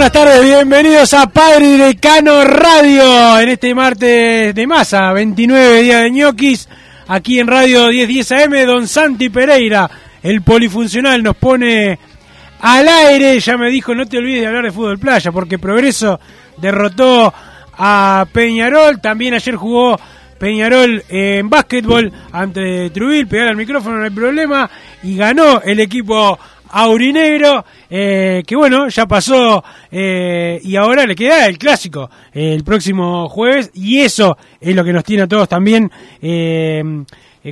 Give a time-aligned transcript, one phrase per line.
[0.00, 6.10] Buenas tardes, bienvenidos a Padre Decano Radio en este martes de masa, 29 día de
[6.10, 6.70] ñoquis,
[7.06, 9.90] aquí en Radio 1010 AM, Don Santi Pereira,
[10.22, 11.98] el polifuncional, nos pone
[12.62, 16.18] al aire, ya me dijo, no te olvides de hablar de fútbol playa, porque Progreso
[16.56, 17.34] derrotó
[17.76, 20.00] a Peñarol, también ayer jugó
[20.38, 24.70] Peñarol en básquetbol ante Trubil, pegar al micrófono no hay problema,
[25.02, 26.38] y ganó el equipo
[26.70, 32.64] aurinegro, eh, que bueno, ya pasó eh, y ahora le queda el clásico eh, el
[32.64, 35.90] próximo jueves, y eso es lo que nos tiene a todos también
[36.22, 36.82] eh,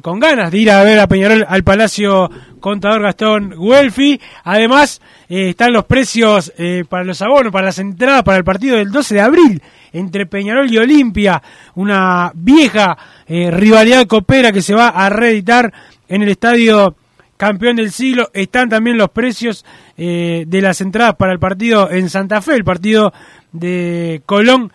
[0.03, 2.31] con ganas de ir a ver a Peñarol al Palacio
[2.61, 4.21] Contador Gastón Guelfi.
[4.45, 6.53] Además, están los precios
[6.91, 9.63] para los abonos, para las entradas para el partido del 12 de abril
[9.95, 11.43] entre Peñarol y Olimpia,
[11.77, 15.73] una vieja rivalidad copera que se va a reeditar
[16.07, 16.95] en el estadio
[17.39, 18.29] campeón del siglo.
[18.35, 19.65] Están también los precios
[19.97, 23.15] eh, de las entradas para el partido en Santa Fe, el partido
[23.53, 24.71] de Colón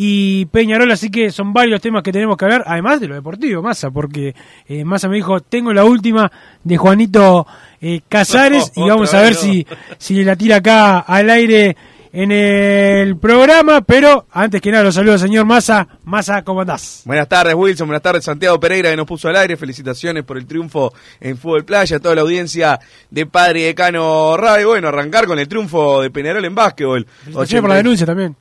[0.00, 3.62] y Peñarol, así que son varios temas que tenemos que hablar, además de lo deportivo,
[3.62, 4.32] Massa, porque
[4.68, 6.30] eh, Massa me dijo, tengo la última
[6.62, 7.44] de Juanito
[7.80, 11.76] eh, Casares y vamos a ver si, si la tira acá al aire
[12.20, 15.86] en el programa, pero antes que nada los saludo señor Massa.
[16.02, 17.02] Massa, ¿cómo andás?
[17.04, 17.86] Buenas tardes, Wilson.
[17.86, 19.56] Buenas tardes, Santiago Pereira, que nos puso al aire.
[19.56, 21.98] Felicitaciones por el triunfo en Fútbol Playa.
[21.98, 24.70] A toda la audiencia de Padre Decano Radio.
[24.70, 27.06] Bueno, arrancar con el triunfo de Peñarol en básquetbol.
[27.06, 28.34] Felicitaciones por la denuncia también.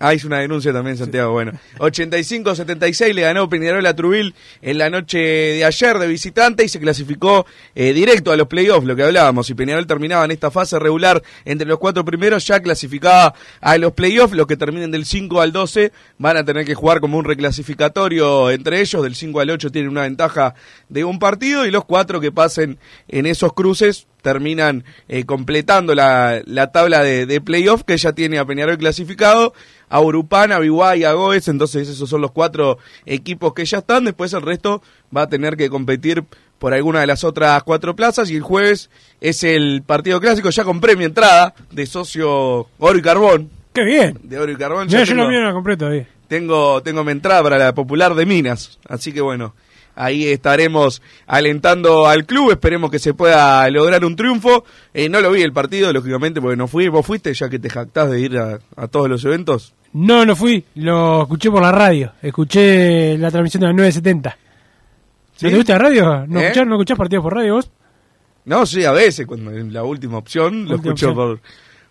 [0.00, 1.30] Ah, hizo una denuncia también, Santiago.
[1.32, 6.68] Bueno, 85-76 le ganó Peñarol a Trubil en la noche de ayer de visitante y
[6.68, 7.46] se clasificó
[7.76, 9.46] eh, directo a los playoffs, lo que hablábamos.
[9.46, 13.92] Si Peñarol terminaba en esta fase regular entre los cuatro primeros, ya clasificaba a los
[13.92, 14.34] playoffs.
[14.34, 18.50] Los que terminen del 5 al 12 van a tener que jugar como un reclasificatorio
[18.50, 19.00] entre ellos.
[19.00, 20.56] Del 5 al 8 tienen una ventaja
[20.88, 26.40] de un partido y los cuatro que pasen en esos cruces terminan eh, completando la,
[26.46, 29.52] la tabla de, de playoff que ya tiene a Peñarol clasificado,
[29.94, 34.32] a Urupán, a a Goes, entonces esos son los cuatro equipos que ya están, después
[34.32, 34.82] el resto
[35.16, 36.24] va a tener que competir
[36.58, 38.90] por alguna de las otras cuatro plazas y el jueves
[39.20, 43.50] es el partido clásico ya compré mi entrada de socio Oro y Carbón.
[43.72, 44.18] ¡Qué bien!
[44.24, 44.88] De Oro y Carbón.
[44.88, 46.08] Ya ya yo no tengo- vi la compré todavía.
[46.26, 48.80] tengo, tengo mi entrada para la popular de Minas.
[48.88, 49.54] Así que bueno,
[49.94, 52.50] ahí estaremos alentando al club.
[52.50, 54.64] Esperemos que se pueda lograr un triunfo.
[54.92, 56.88] Eh, no lo vi el partido, lógicamente, porque no fui.
[56.88, 59.74] ¿Vos fuiste ya que te jactás de ir a, a todos los eventos?
[59.94, 64.36] No, no fui, lo escuché por la radio, escuché la transmisión de la 970.
[65.36, 65.44] ¿Sí?
[65.46, 66.26] ¿No te gusta la radio?
[66.26, 66.44] ¿No, ¿Eh?
[66.44, 67.70] escuchás, ¿No escuchás partidos por radio vos?
[68.44, 71.14] No, sí, a veces, cuando en la última opción lo Última escucho opción.
[71.14, 71.40] por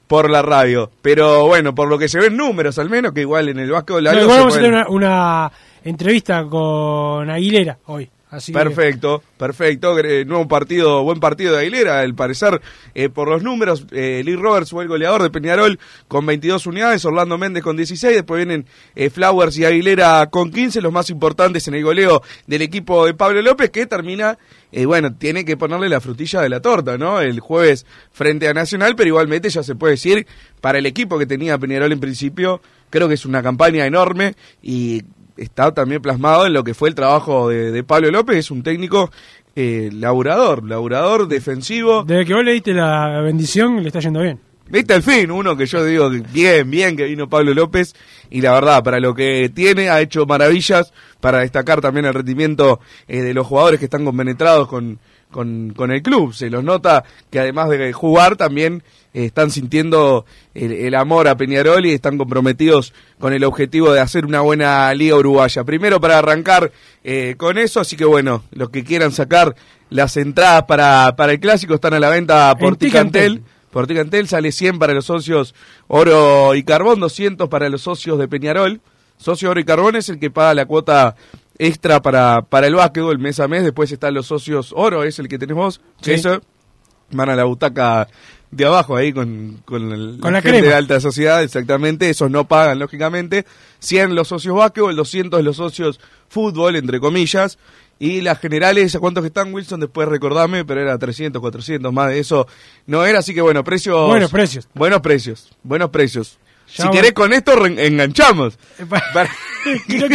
[0.05, 0.91] por la radio.
[1.01, 4.03] Pero bueno, por lo que se ven números, al menos, que igual en el básquetbol
[4.03, 5.51] No, algo igual se vamos a tener una, una
[5.83, 8.09] entrevista con Aguilera hoy.
[8.51, 9.99] Perfecto, perfecto.
[9.99, 11.99] Eh, nuevo partido, buen partido de Aguilera.
[11.99, 12.61] Al parecer,
[12.95, 17.05] eh, por los números, eh, Lee Roberts fue el goleador de Peñarol con 22 unidades,
[17.05, 18.15] Orlando Méndez con 16.
[18.15, 18.65] Después vienen
[19.11, 23.41] Flowers y Aguilera con 15, los más importantes en el goleo del equipo de Pablo
[23.41, 24.37] López, que termina,
[24.85, 27.21] bueno, tiene que ponerle la frutilla de la torta, ¿no?
[27.21, 30.25] El jueves frente a Nacional, pero igualmente ya se puede decir,
[30.61, 35.01] para el equipo que tenía Peñarol en principio, creo que es una campaña enorme y
[35.37, 38.63] está también plasmado en lo que fue el trabajo de, de Pablo López, es un
[38.63, 39.11] técnico
[39.55, 42.03] eh, laburador, laburador, defensivo.
[42.03, 44.39] Desde que vos le diste la bendición, le está yendo bien.
[44.67, 47.93] Viste al fin, uno que yo digo, bien, bien que vino Pablo López
[48.29, 52.79] y la verdad, para lo que tiene, ha hecho maravillas, para destacar también el rendimiento
[53.07, 54.99] eh, de los jugadores que están compenetrados con,
[55.33, 56.33] con, con el club.
[56.33, 58.83] Se los nota que además de jugar también
[59.13, 63.99] eh, están sintiendo el, el amor a Peñarol y están comprometidos con el objetivo de
[63.99, 65.65] hacer una buena liga uruguaya.
[65.65, 66.71] Primero para arrancar
[67.03, 69.55] eh, con eso, así que bueno, los que quieran sacar
[69.89, 72.77] las entradas para, para el clásico están a la venta por.
[72.77, 73.43] Ticantel.
[73.69, 75.55] Por Ticantel sale 100 para los socios
[75.87, 78.81] Oro y Carbón, 200 para los socios de Peñarol.
[79.17, 81.15] Socio Oro y Carbón es el que paga la cuota
[81.57, 83.63] extra para, para el básquetbol mes a mes.
[83.63, 85.37] Después están los socios Oro, es el que.
[85.39, 85.85] Sí.
[86.01, 86.41] Que eso
[87.11, 88.07] van a la butaca
[88.51, 90.71] de abajo ahí con, con, el- Con la gente crema.
[90.71, 92.09] de alta sociedad, exactamente.
[92.09, 93.45] Esos no pagan, lógicamente.
[93.79, 97.57] 100 los socios básquetbol, 200 los socios fútbol, entre comillas.
[97.99, 99.79] Y las generales, ¿a cuántos que están, Wilson?
[99.79, 102.47] Después recordame, pero era 300, 400, más de eso
[102.87, 103.19] no era.
[103.19, 104.07] Así que bueno, precios.
[104.07, 104.67] Buenos precios.
[104.73, 106.37] Buenos precios, buenos precios.
[106.73, 108.57] Ya si vamos- querés con esto, enganchamos.
[109.87, 110.07] Quiero-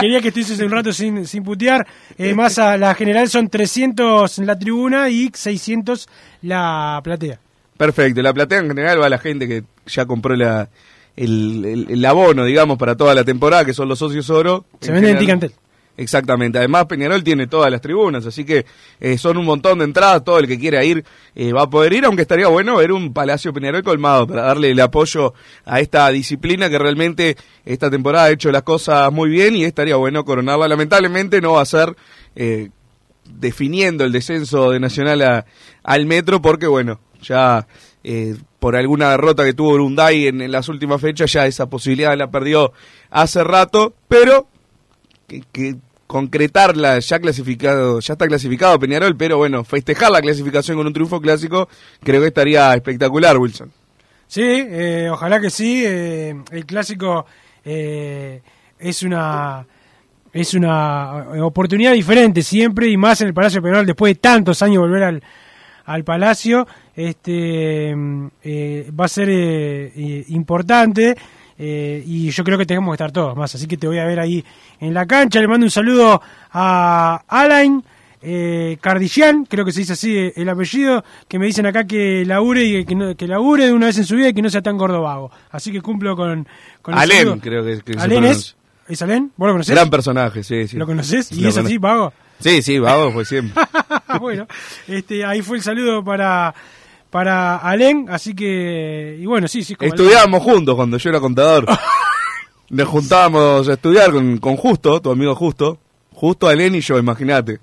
[0.00, 1.86] quería que estuvieses un rato sin, sin putear.
[2.18, 6.08] Eh, más a la general son 300 en la tribuna y 600
[6.42, 7.38] la platea.
[7.76, 10.68] Perfecto, la platea en general va a la gente que ya compró la,
[11.16, 14.64] el, el- el abono, digamos, para toda la temporada, que son los socios oro.
[14.80, 15.18] Se vende en.
[15.18, 15.52] Ticantel.
[15.94, 18.64] Exactamente, además Peñarol tiene todas las tribunas, así que
[18.98, 21.04] eh, son un montón de entradas, todo el que quiera ir
[21.34, 24.70] eh, va a poder ir, aunque estaría bueno ver un Palacio Peñarol colmado para darle
[24.70, 25.34] el apoyo
[25.66, 27.36] a esta disciplina que realmente
[27.66, 30.66] esta temporada ha hecho las cosas muy bien y estaría bueno coronarla.
[30.66, 31.94] Lamentablemente no va a ser
[32.36, 32.70] eh,
[33.28, 35.44] definiendo el descenso de Nacional a-
[35.82, 37.66] al Metro porque bueno, ya
[38.02, 42.16] eh, por alguna derrota que tuvo Urunday en, en las últimas fechas ya esa posibilidad
[42.16, 42.72] la perdió
[43.10, 44.48] hace rato, pero
[45.52, 45.76] que,
[46.06, 51.22] concretarla ya clasificado, ya está clasificado Peñarol, pero bueno, festejar la clasificación con un triunfo
[51.22, 51.70] clásico
[52.02, 53.72] creo que estaría espectacular, Wilson.
[54.26, 55.82] Sí, eh, ojalá que sí.
[55.84, 57.24] eh, el clásico
[57.64, 58.42] eh,
[58.78, 59.66] es una
[60.34, 64.78] es una oportunidad diferente siempre y más en el Palacio Penal después de tantos años
[64.78, 65.22] volver al,
[65.84, 66.66] al Palacio.
[66.94, 67.90] Este
[68.42, 69.28] eh, va a ser
[70.28, 71.14] importante.
[71.58, 74.04] Eh, y yo creo que tenemos que estar todos más, así que te voy a
[74.04, 74.44] ver ahí
[74.80, 75.40] en la cancha.
[75.40, 76.20] Le mando un saludo
[76.52, 77.82] a Alain,
[78.22, 82.24] eh, Cardillan, creo que se dice así eh, el apellido, que me dicen acá que
[82.24, 84.50] labure y que, no- que labure de una vez en su vida y que no
[84.50, 85.30] sea tan gordo vago.
[85.50, 86.46] Así que cumplo con,
[86.82, 87.38] con el saludo.
[87.40, 88.50] creo que, que se ¿Alén pronuncia.
[88.50, 88.56] es?
[88.88, 89.32] ¿Es Alén?
[89.36, 89.74] ¿Vos lo conocés?
[89.74, 90.76] Gran personaje, sí, sí.
[90.76, 91.32] ¿Lo conocés?
[91.32, 92.12] ¿Y Lo es así, vago?
[92.40, 93.62] Sí, sí, vago fue siempre.
[94.20, 94.46] bueno,
[94.88, 96.52] este, ahí fue el saludo para
[97.12, 99.74] para Alén, así que, y bueno, sí, sí.
[99.76, 101.66] como Estudiábamos juntos cuando yo era contador.
[102.70, 105.78] Nos juntábamos a estudiar con, con Justo, tu amigo Justo.
[106.14, 107.60] Justo, Alén y yo, imagínate.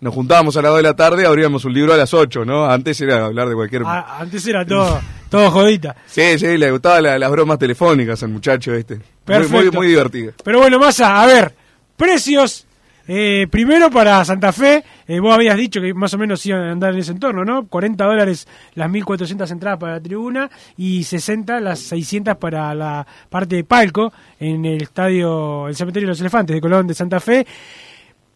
[0.00, 2.66] Nos juntábamos a las 2 de la tarde, abríamos un libro a las 8, ¿no?
[2.66, 3.82] Antes era hablar de cualquier...
[3.86, 5.94] Ah, antes era todo, todo jodita.
[6.06, 8.94] Sí, sí, le gustaban la- las bromas telefónicas al muchacho este.
[8.96, 9.56] Muy, Perfecto.
[9.56, 10.32] muy, muy divertido.
[10.44, 11.54] Pero bueno, Massa, a ver,
[11.96, 12.66] precios.
[13.10, 16.72] Eh, primero para Santa Fe, eh, vos habías dicho que más o menos iban a
[16.72, 17.66] andar en ese entorno, ¿no?
[17.66, 23.56] 40 dólares las 1.400 entradas para la tribuna y 60 las 600 para la parte
[23.56, 27.46] de palco en el estadio, el cementerio de los elefantes de Colón de Santa Fe.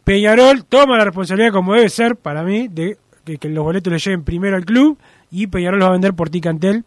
[0.05, 4.25] Peñarol toma la responsabilidad como debe ser para mí de que, los boletos le lleguen
[4.25, 4.97] primero al club
[5.31, 6.83] y Peñarol los va a vender por Ticantel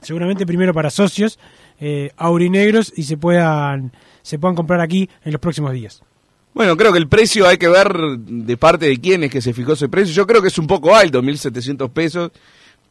[0.00, 1.40] seguramente primero para socios
[1.80, 3.90] eh, aurinegros y se puedan
[4.22, 6.04] se puedan comprar aquí en los próximos días.
[6.52, 9.52] Bueno, creo que el precio hay que ver de parte de quién es que se
[9.54, 10.12] fijó ese precio.
[10.14, 12.30] Yo creo que es un poco alto, 1.700 pesos,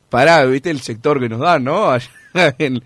[0.10, 1.92] para, viste, el sector que nos dan, ¿no?
[1.92, 2.10] Allá
[2.58, 2.82] en,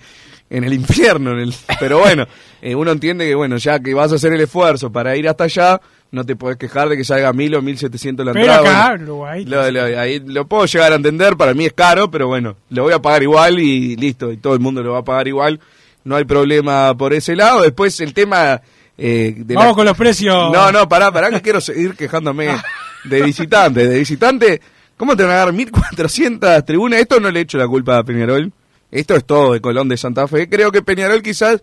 [0.50, 1.32] en el infierno.
[1.34, 2.26] En el, pero bueno,
[2.62, 5.44] eh, uno entiende que, bueno, ya que vas a hacer el esfuerzo para ir hasta
[5.46, 5.80] allá,
[6.12, 8.60] no te podés quejar de que salga 1.000 o 1.700 la Pero entrada.
[8.62, 8.96] acá, bueno.
[8.96, 12.28] en Uruguay, Lo, lo- ahí lo puedo llegar a entender, para mí es caro, pero
[12.28, 15.04] bueno, lo voy a pagar igual y listo, y todo el mundo lo va a
[15.06, 15.60] pagar igual,
[16.04, 17.62] no hay problema por ese lado.
[17.62, 18.60] Después el tema...
[18.98, 20.52] eh, de Vamos la- con los precios.
[20.52, 22.50] No, no, pará, pará, que quiero seguir quejándome
[23.06, 23.88] de visitante.
[23.88, 24.62] De visitante,
[24.98, 27.00] ¿cómo te van a dar 1400 tribunas?
[27.00, 28.52] Esto no le echo la culpa a Peñarol.
[28.92, 30.48] Esto es todo de Colón de Santa Fe.
[30.48, 31.62] Creo que Peñarol quizás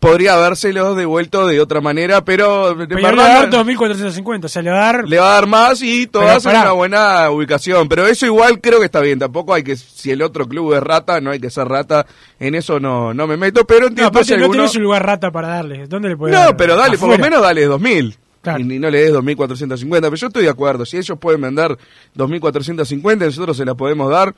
[0.00, 4.62] podría habérselo devuelto de otra manera, pero Peñarol le va a dar 2.450, o sea,
[4.62, 5.08] le va a dar...
[5.08, 7.88] le va a dar más y todas Pero en una buena ubicación.
[7.88, 9.18] Pero eso igual creo que está bien.
[9.18, 12.06] Tampoco hay que, si el otro club es rata, no hay que ser rata.
[12.40, 14.82] En eso no, no me meto, pero No, entiendo aparte si no alguno- tenés un
[14.82, 15.86] lugar rata para darle.
[15.86, 16.56] ¿Dónde le puedes no, dar?
[16.56, 18.16] pero dale, por lo menos dale 2000.
[18.42, 18.58] Claro.
[18.64, 20.08] Y, y no le des 2450.
[20.08, 20.86] Pero yo estoy de acuerdo.
[20.86, 21.76] Si ellos pueden vender
[22.14, 24.34] 2450, nosotros se las podemos dar.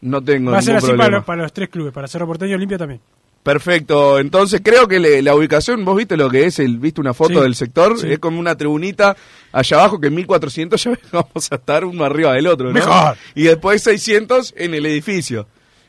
[0.00, 1.16] No tengo Va a ser así para problema.
[1.18, 3.00] los, para los tres clubes, para Cerro Porteño Olimpia también.
[3.44, 4.18] Perfecto.
[4.18, 7.34] Entonces creo que le- la ubicación, vos viste lo que es, el, viste una foto
[7.34, 8.10] Sí, del sector, sí.
[8.10, 9.14] es como una tribunita
[9.52, 12.72] allá abajo que en 1400 ya vamos a estar uno arriba del otro, ¿no?
[12.72, 13.16] Mejor.
[13.36, 15.46] Y después 600 en el edificio.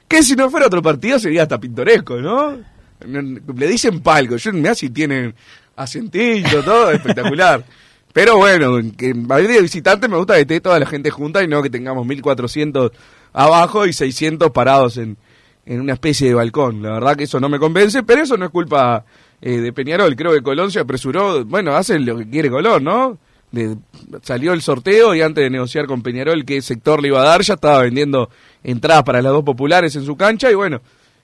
[0.08, 2.60] Que si no fuera otro partido sería hasta pintoresco, ¿no?
[3.08, 5.34] Le dicen palco, yo me si tienen
[5.78, 7.64] asientillo, todo espectacular.
[8.14, 11.44] Pero bueno, que en Madrid de visitante me gusta que esté toda la gente junta
[11.44, 12.92] y no que tengamos 1400
[13.34, 15.18] abajo y 600 parados en,
[15.66, 16.82] en una especie de balcón.
[16.82, 19.04] La verdad que eso no me convence, pero eso no es culpa
[19.42, 20.16] eh, de Peñarol.
[20.16, 23.18] Creo que Colón se apresuró, bueno, hace lo que quiere Colón, ¿no?
[24.22, 27.42] Salió el sorteo y antes de negociar con Peñarol qué sector le iba a dar,
[27.42, 28.30] ya estaba vendiendo
[28.64, 30.82] entradas para las dos populares en su cancha y bueno,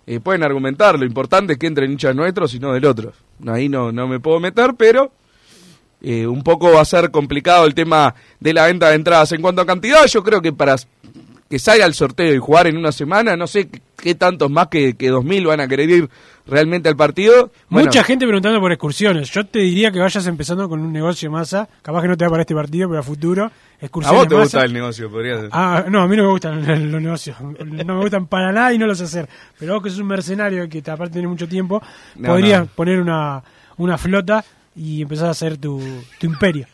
[0.07, 3.11] eh, pueden argumentar, lo importante es que entren hinchas nuestros y no del otro.
[3.47, 5.11] Ahí no, no me puedo meter, pero
[6.01, 9.31] eh, un poco va a ser complicado el tema de la venta de entradas.
[9.33, 10.75] En cuanto a cantidad, yo creo que para
[11.49, 13.69] que salga el sorteo y jugar en una semana, no sé
[14.01, 16.09] qué, tantos más que, que 2.000 van a querer ir
[16.45, 17.51] realmente al partido.
[17.69, 19.29] Mucha gente preguntando por excursiones.
[19.31, 21.67] Yo te diría que vayas empezando con un negocio masa.
[21.81, 23.51] Capaz que no te va para este partido, pero a futuro.
[23.79, 25.09] Excursiones ¿A vos te gusta el negocio?
[25.09, 27.37] Podría Ah, no, a mí no me gustan los negocios.
[27.39, 29.27] No me gustan para nada y no los hacer.
[29.57, 31.81] Pero vos que sos un mercenario que aparte tiene mucho tiempo,
[32.23, 33.43] podrías poner una,
[33.77, 34.43] una flota
[34.75, 35.81] y empezar a hacer tu,
[36.19, 36.67] tu imperio.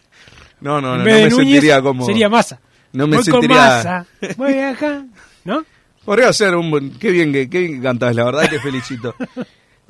[0.60, 2.05] No, no, no, no me sentiría como...
[2.05, 2.60] Sería masa.
[2.93, 3.57] No me Voy sentiría...
[3.57, 4.05] con masa.
[4.38, 5.05] Voy acá,
[5.46, 5.63] ¿no?
[6.08, 6.92] Podría ser un buen...
[6.92, 9.14] Qué bien que, qué bien que cantás, la verdad te felicito.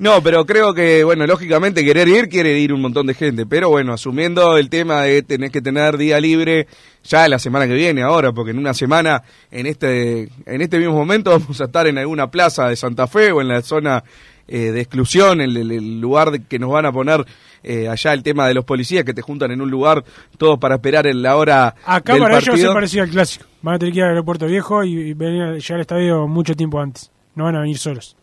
[0.00, 3.46] No, pero creo que, bueno, lógicamente querer ir, quiere ir un montón de gente.
[3.46, 6.68] Pero bueno, asumiendo el tema de tenés que tener día libre
[7.02, 10.94] ya la semana que viene ahora, porque en una semana, en este, en este mismo
[10.94, 14.04] momento, vamos a estar en alguna plaza de Santa Fe o en la zona
[14.46, 17.24] eh, de exclusión, en el, lugar que nos van a poner
[17.64, 20.04] eh, allá el tema de los policías que te juntan en un lugar
[20.36, 23.47] todos para esperar en la hora Acá para ellos se parecía al clásico.
[23.62, 26.54] Van a tener que ir al aeropuerto viejo y, venir a llegar al estadio mucho
[26.54, 27.10] tiempo antes.
[27.34, 28.16] No van a venir solos.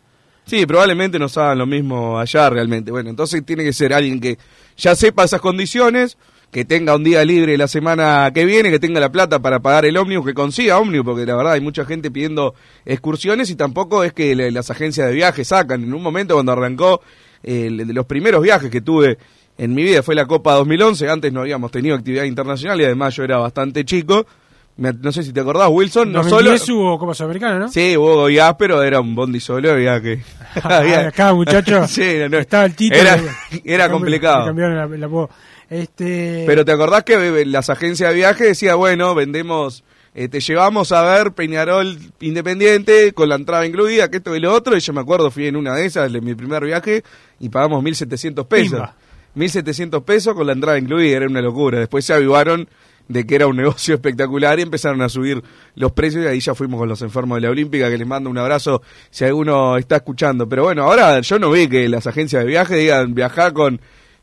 [0.46, 2.92] Sí, probablemente nos hagan lo mismo allá realmente.
[2.92, 4.38] Bueno, entonces tiene que ser alguien que
[4.77, 6.18] ya sepa esas condiciones,
[6.51, 9.86] que tenga un día libre la semana que viene, que tenga la plata para pagar
[9.86, 12.54] el ómnibus, que consiga ómnibus, porque la verdad hay mucha gente pidiendo
[12.86, 15.84] excursiones y tampoco es que las agencias de viajes sacan.
[15.84, 17.01] En un momento cuando arrancó,
[17.44, 19.18] eh, de los primeros viajes que tuve
[19.58, 23.15] en mi vida fue la Copa 2011, antes no habíamos tenido actividad internacional y además
[23.15, 24.25] yo era bastante chico
[24.77, 26.53] no sé si te acordás, Wilson, no solo...
[26.53, 27.70] hubo Copa Sudamericana, ¿no?
[27.70, 30.22] Sí, hubo ya, pero era un bondi solo, había que...
[30.63, 31.08] había...
[31.08, 33.01] Acá, muchacho, sí, estaba el título.
[33.01, 33.20] Era,
[33.63, 34.48] era complicado.
[34.48, 35.29] Cambiaron la, la,
[35.70, 36.44] este...
[36.46, 39.84] Pero te acordás que las agencias de viaje decían, bueno, vendemos...
[40.17, 44.53] Eh, te llevamos a ver Peñarol Independiente con la entrada incluida, que esto y lo
[44.53, 47.03] otro, y yo me acuerdo, fui en una de esas, en mi primer viaje,
[47.38, 48.82] y pagamos 1.700 pesos.
[49.36, 51.79] 1.700 pesos con la entrada incluida, era una locura.
[51.79, 52.70] Después se avivaron
[53.08, 55.44] de que era un negocio espectacular y empezaron a subir
[55.76, 58.30] los precios y ahí ya fuimos con los enfermos de la Olímpica, que les mando
[58.30, 60.48] un abrazo si alguno está escuchando.
[60.48, 63.80] Pero bueno, ahora yo no vi que las agencias de viaje digan viajar con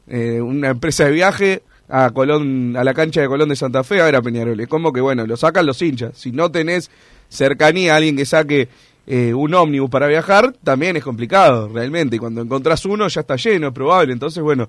[0.07, 4.01] eh, una empresa de viaje a Colón, a la cancha de Colón de Santa Fe
[4.01, 4.59] a ver a Peñarol.
[4.59, 6.17] Es como que bueno, lo sacan los hinchas.
[6.17, 6.91] Si no tenés
[7.29, 8.69] cercanía a alguien que saque
[9.07, 12.17] eh, un ómnibus para viajar, también es complicado, realmente.
[12.17, 14.13] Y cuando encontrás uno ya está lleno, es probable.
[14.13, 14.69] Entonces, bueno,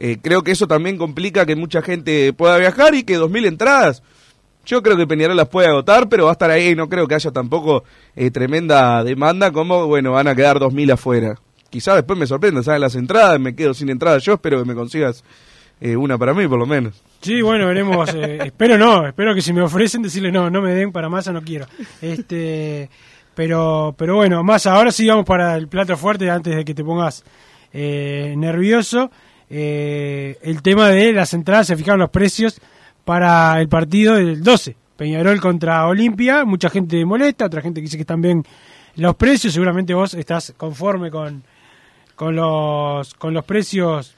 [0.00, 4.04] eh, creo que eso también complica que mucha gente pueda viajar y que 2.000 entradas,
[4.64, 7.16] yo creo que Peñarol las puede agotar, pero va a estar ahí, no creo que
[7.16, 7.82] haya tampoco
[8.14, 11.34] eh, tremenda demanda como, bueno, van a quedar 2.000 afuera.
[11.68, 12.80] Quizás después me sorprenda, ¿sabes?
[12.80, 15.24] Las entradas, me quedo sin entradas, yo espero que me consigas
[15.80, 17.02] eh, una para mí por lo menos.
[17.20, 18.08] Sí, bueno, veremos.
[18.14, 21.42] espero no, espero que si me ofrecen decirle no, no me den para masa, no
[21.42, 21.66] quiero.
[22.00, 22.88] Este,
[23.34, 26.84] pero, pero bueno, más ahora sí vamos para el plato fuerte antes de que te
[26.84, 27.24] pongas
[27.72, 29.10] nervioso
[29.50, 32.60] eh, el tema de las entradas, se fijaron los precios
[33.04, 34.76] para el partido del 12.
[34.96, 38.44] Peñarol contra Olimpia, mucha gente molesta, otra gente que dice que están bien
[38.96, 41.44] los precios, seguramente vos estás conforme con,
[42.16, 44.16] con, los, con los precios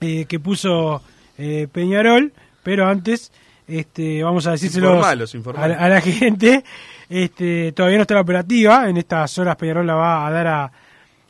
[0.00, 1.02] eh, que puso
[1.36, 3.32] eh, Peñarol, pero antes
[3.66, 6.64] este, vamos a decírselo a, la gente,
[7.08, 10.72] este, todavía no está la operativa, en estas horas Peñarol la va a dar a,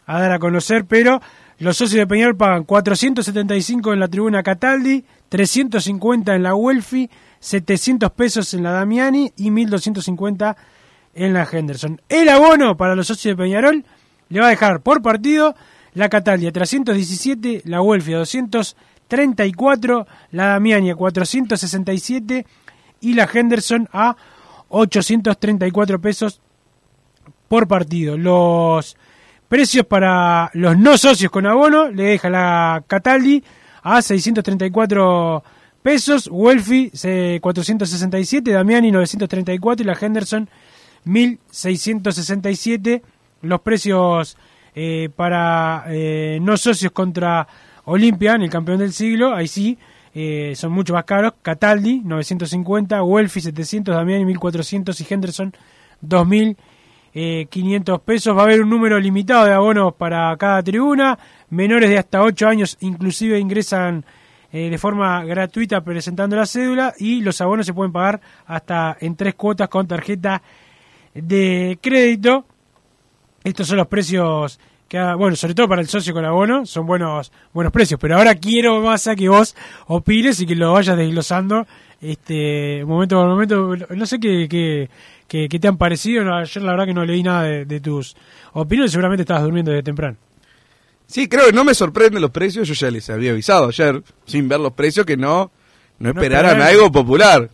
[0.06, 1.22] a dar a conocer, pero
[1.62, 8.10] los socios de Peñarol pagan 475 en la tribuna Cataldi, 350 en la Welfi, 700
[8.10, 10.56] pesos en la Damiani y 1250
[11.14, 12.00] en la Henderson.
[12.08, 13.84] El abono para los socios de Peñarol
[14.28, 15.54] le va a dejar por partido
[15.94, 22.44] la Cataldi a 317, la Welfi a 234, la Damiani a 467
[23.02, 24.16] y la Henderson a
[24.68, 26.40] 834 pesos
[27.46, 28.18] por partido.
[28.18, 28.96] Los
[29.52, 33.44] Precios para los no socios con abono, le deja la Cataldi
[33.82, 35.44] a 634
[35.82, 36.90] pesos, Welfi
[37.38, 40.48] 467, Damiani 934 y la Henderson
[41.04, 43.02] 1667.
[43.42, 44.38] Los precios
[44.74, 47.46] eh, para eh, no socios contra
[47.84, 49.76] Olimpia, el campeón del siglo, ahí sí,
[50.14, 51.34] eh, son mucho más caros.
[51.42, 55.52] Cataldi 950, Welfi 700, Damiani 1400 y Henderson
[56.00, 56.56] 2000
[57.14, 58.36] eh, 500 pesos.
[58.36, 61.18] Va a haber un número limitado de abonos para cada tribuna.
[61.50, 64.04] Menores de hasta 8 años inclusive ingresan
[64.52, 69.16] eh, de forma gratuita presentando la cédula y los abonos se pueden pagar hasta en
[69.16, 70.42] tres cuotas con tarjeta
[71.14, 72.44] de crédito.
[73.44, 76.86] Estos son los precios que, ha- bueno, sobre todo para el socio con abono, son
[76.86, 77.98] buenos buenos precios.
[78.00, 81.66] Pero ahora quiero más a que vos opines y que lo vayas desglosando
[82.00, 83.74] este momento por momento.
[83.94, 84.88] No sé qué, qué,
[85.32, 86.24] qué- qué te han parecido.
[86.24, 88.14] No, ayer la verdad que no leí nada de, de tus
[88.52, 88.92] opiniones.
[88.92, 90.16] Seguramente estabas durmiendo desde temprano.
[91.06, 92.68] Sí, creo que no me sorprenden los precios.
[92.68, 95.50] Yo ya les había avisado ayer, sin ver los precios, que no,
[95.98, 97.50] no esperaran algo popular.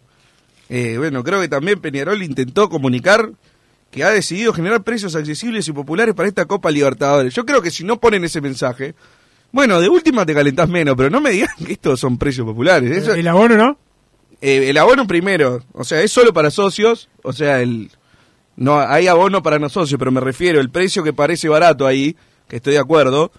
[0.68, 3.30] Eh, bueno, creo que también Peñarol intentó comunicar
[3.90, 7.34] que ha decidido generar precios accesibles y populares para esta Copa Libertadores.
[7.34, 8.94] Yo creo que si no ponen ese mensaje,
[9.50, 12.90] bueno, de última te calentás menos, pero no me digan que estos son precios populares.
[12.90, 13.78] Eso, El abono, ¿no?
[14.40, 17.90] Eh, el abono primero, o sea, es solo para socios, o sea, el
[18.56, 22.16] no hay abono para no socios, pero me refiero el precio que parece barato ahí,
[22.48, 23.30] que estoy de acuerdo,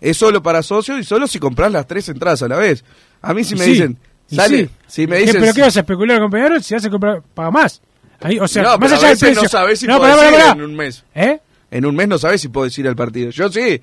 [0.00, 2.84] es solo para socios y solo si compras las tres entradas a la vez.
[3.20, 3.98] A mí si me Sí, dicen,
[4.32, 4.70] sale, sí.
[4.86, 6.62] si me ¿Qué- dicen ¿Pero qué vas a especular con Peñarol?
[6.62, 7.82] Si vas a comprar, paga más.
[8.20, 9.42] Ahí, o sea, No, más allá del precio.
[9.42, 11.04] no sabes si No, podés pará, pará, ir en un mes.
[11.14, 11.38] ¿Eh?
[11.72, 13.30] En un mes no sabes si puedes ir al partido.
[13.30, 13.80] Yo sí,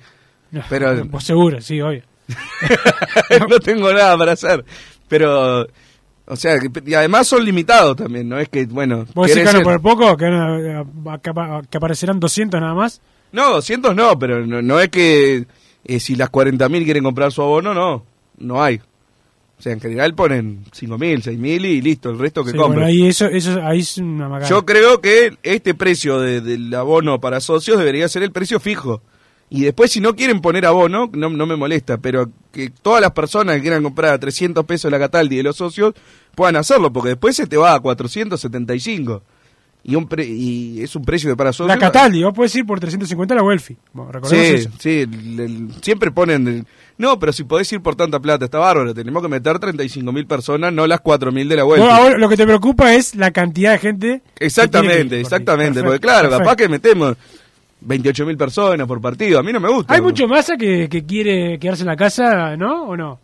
[0.70, 2.02] pero Vos seguro, sí, obvio.
[3.48, 4.64] no tengo nada para hacer.
[5.08, 5.66] Pero,
[6.26, 8.38] o sea, y además son limitados también, ¿no?
[8.38, 9.06] Es que, bueno...
[9.14, 10.16] ¿Vos decís que por poco?
[10.16, 10.84] Que, a-
[11.22, 13.00] que apa- que aparecerán 200 nada más?
[13.32, 15.46] No, 200 no, pero no, no es que
[15.84, 18.04] eh, si las 40.000 quieren comprar su abono, no,
[18.38, 18.80] no hay.
[19.58, 22.82] O sea, en general ponen 5.000, 6.000 y listo, el resto que Sí, compren.
[22.84, 24.48] bueno, ahí, eso, eso, ahí es una macana.
[24.50, 29.00] Yo creo que este precio de- del abono para socios debería ser el precio fijo.
[29.48, 33.12] Y después, si no quieren poner abono, no, no me molesta, pero que todas las
[33.12, 35.94] personas que quieran comprar a 300 pesos la Cataldi de los socios
[36.34, 39.22] puedan hacerlo, porque después se te va a 475.
[39.88, 41.68] Y, un pre- y es un precio de para socios.
[41.68, 43.76] la Cataldi, vos podés ir por 350 a la Welfi.
[43.92, 44.70] Bueno, Sí, eso.
[44.80, 46.48] sí, el- el- siempre ponen...
[46.48, 46.66] el-
[46.98, 48.92] no, pero si podés ir por tanta plata, está bárbaro.
[48.94, 51.96] Tenemos que meter 35 mil personas, no las 4 mil de la Vos vuelta.
[51.98, 54.22] ahora lo que te preocupa es la cantidad de gente.
[54.34, 55.20] que Exactamente, que ir.
[55.20, 55.74] exactamente.
[55.74, 56.44] Perfecto, porque claro, perfecto.
[56.44, 57.16] capaz que metemos
[57.80, 59.38] 28 mil personas por partido.
[59.38, 59.92] A mí no me gusta.
[59.94, 62.84] Hay mucho masa que, que quiere quedarse en la casa, ¿no?
[62.88, 63.20] ¿O no?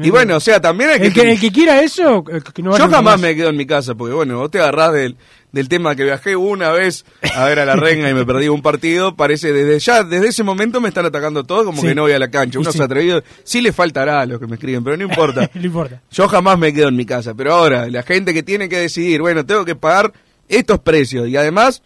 [0.00, 2.70] Y bueno, o sea, también hay el que, el que quiera eso, que que no
[2.78, 3.20] Yo jamás más.
[3.20, 5.16] me quedo en mi casa, porque bueno, vos te agarrás del,
[5.50, 8.62] del tema que viajé una vez a ver a la renga y me perdí un
[8.62, 11.88] partido, parece desde ya, desde ese momento me están atacando todos como Sí.
[11.88, 12.60] que no voy a la cancha.
[12.60, 12.80] Unos sí.
[12.80, 15.50] atrevidos, sí le faltará a los que me escriben, pero no importa.
[15.52, 16.00] no importa.
[16.12, 19.20] Yo jamás me quedo en mi casa, pero ahora, la gente que tiene que decidir,
[19.20, 20.12] bueno, tengo que pagar
[20.48, 21.82] estos precios y además,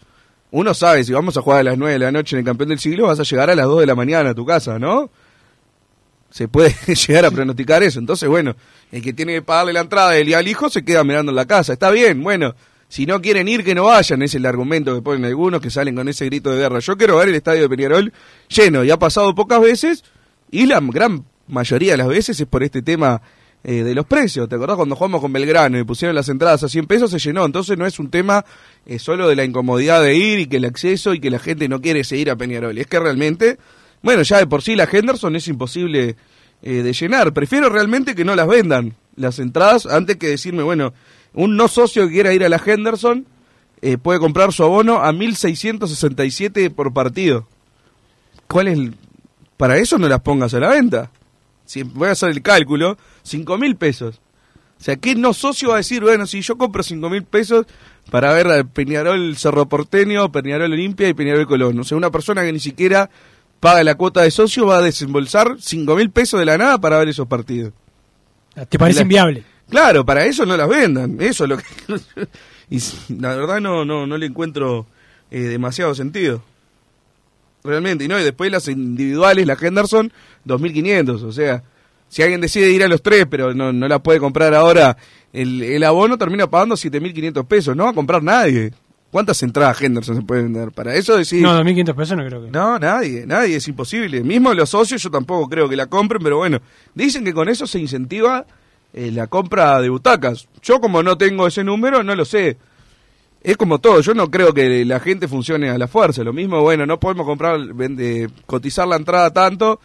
[0.57, 2.69] uno sabe, si vamos a jugar a las 9 de la noche en el campeón
[2.69, 5.11] del siglo, vas a llegar a las 2 de la mañana a tu casa, ¿no?
[6.31, 6.73] Se puede
[7.09, 7.99] llegar a pronosticar eso.
[7.99, 8.55] Entonces, bueno,
[8.93, 11.47] el que tiene que pagarle la entrada y al hijo se queda mirando en la
[11.47, 11.73] casa.
[11.73, 12.55] Está bien, bueno,
[12.89, 14.23] si no quieren ir, que no vayan.
[14.23, 16.79] Es el argumento que ponen algunos que salen con ese grito de guerra.
[16.79, 18.13] Yo quiero ver el estadio de Peñarol
[18.49, 20.05] lleno y ha pasado pocas veces
[20.53, 23.23] y la gran mayoría de las veces es por este tema
[23.65, 24.49] eh, de los precios.
[24.49, 27.11] ¿Te acordás cuando jugamos con Belgrano y pusieron las entradas a 100 pesos?
[27.11, 27.45] Se llenó.
[27.45, 28.45] Entonces no es un tema
[28.87, 31.69] eh, solo de la incomodidad de ir y que el acceso y que la gente
[31.69, 32.77] no quiere seguir a Peñarol.
[32.77, 33.59] Es que realmente,
[34.03, 36.17] bueno, ya de por sí la Henderson es imposible
[36.63, 37.33] eh, de llenar.
[37.33, 40.93] Prefiero realmente que no las vendan las entradas antes que decirme, bueno,
[41.33, 43.27] un no socio que quiera ir a la Henderson
[43.83, 47.47] eh, puede comprar su abono a 1.667 por partido.
[48.47, 48.95] ¿Cuál es el...
[49.57, 51.11] Para eso no las pongas a la venta.
[51.65, 54.21] Si voy a hacer el cálculo, cinco mil pesos.
[54.79, 57.65] O sea, ¿qué no socio va a decir, bueno, si yo compro cinco mil pesos
[58.11, 61.79] para ver a Peñarol Cerro Porteño, Peñarol Olimpia y Peñarol Colón?
[61.81, 63.09] O sea, una persona que ni siquiera
[63.61, 66.99] paga la cuota de socio va a desembolsar cinco mil pesos de la nada para
[66.99, 67.73] ver esos partidos.
[68.69, 69.45] ¿Te parece La- inviable?
[69.71, 71.17] Claro, para eso no las vendan.
[71.21, 71.65] Eso es lo que.
[72.71, 72.79] y
[73.19, 74.87] la verdad no, no, no le encuentro
[75.31, 76.43] eh, demasiado sentido.
[77.65, 78.05] Realmente.
[78.05, 80.13] Y no, y después las individuales, la Henderson,
[80.47, 81.23] 2.500.
[81.23, 81.63] O sea,
[82.09, 84.99] si alguien decide ir a los tres, pero no, no la puede comprar ahora,
[85.33, 87.75] el, el abono termina pagando 7.500 pesos.
[87.75, 88.73] No va a comprar nadie.
[89.11, 90.73] ¿Cuántas entradas Henderson se pueden vender?
[90.73, 91.41] Para eso decir.
[91.41, 92.51] No, 2.500 pesos no creo que.
[92.51, 94.23] No, nadie, nadie, es imposible.
[94.23, 96.61] Mismo los socios yo tampoco creo que la compren, pero bueno,
[96.95, 98.45] dicen que con eso se incentiva
[98.93, 100.49] eh, la compra de butacas.
[100.61, 102.59] Yo como no tengo ese número, no lo sé.
[103.45, 106.25] Es como todo, yo no creo que la gente funcione a la fuerza.
[106.25, 109.81] Lo mismo, bueno, no podemos comprar, vende- cotizar la entrada tanto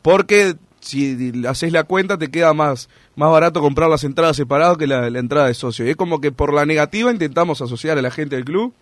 [0.00, 4.86] porque si haces la cuenta te queda más, más barato comprar las entradas separadas que
[4.86, 5.84] la, entrada de socio.
[5.84, 8.72] Y es como que por la negativa intentamos asociar a la gente del club.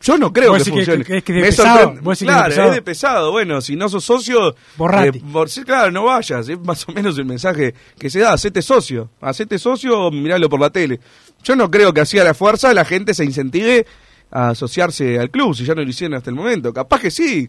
[0.00, 1.04] Yo no creo que funcione.
[1.04, 2.68] que- que es que Me sorprende- claro, pesado.
[2.68, 3.32] es de pesado.
[3.32, 5.18] Bueno, si no sos socio, Borrate.
[5.18, 6.48] eh, por- sí, claro, no vayas.
[6.48, 8.32] Es más o menos el mensaje que se da.
[8.32, 9.10] Hacete socio.
[9.20, 11.00] Hacete socio o miralo por la tele.
[11.42, 13.86] Yo no creo que así a la fuerza la gente se incentive
[14.30, 16.72] a asociarse al club, si ya no lo hicieron hasta el momento.
[16.72, 17.48] Capaz que sí.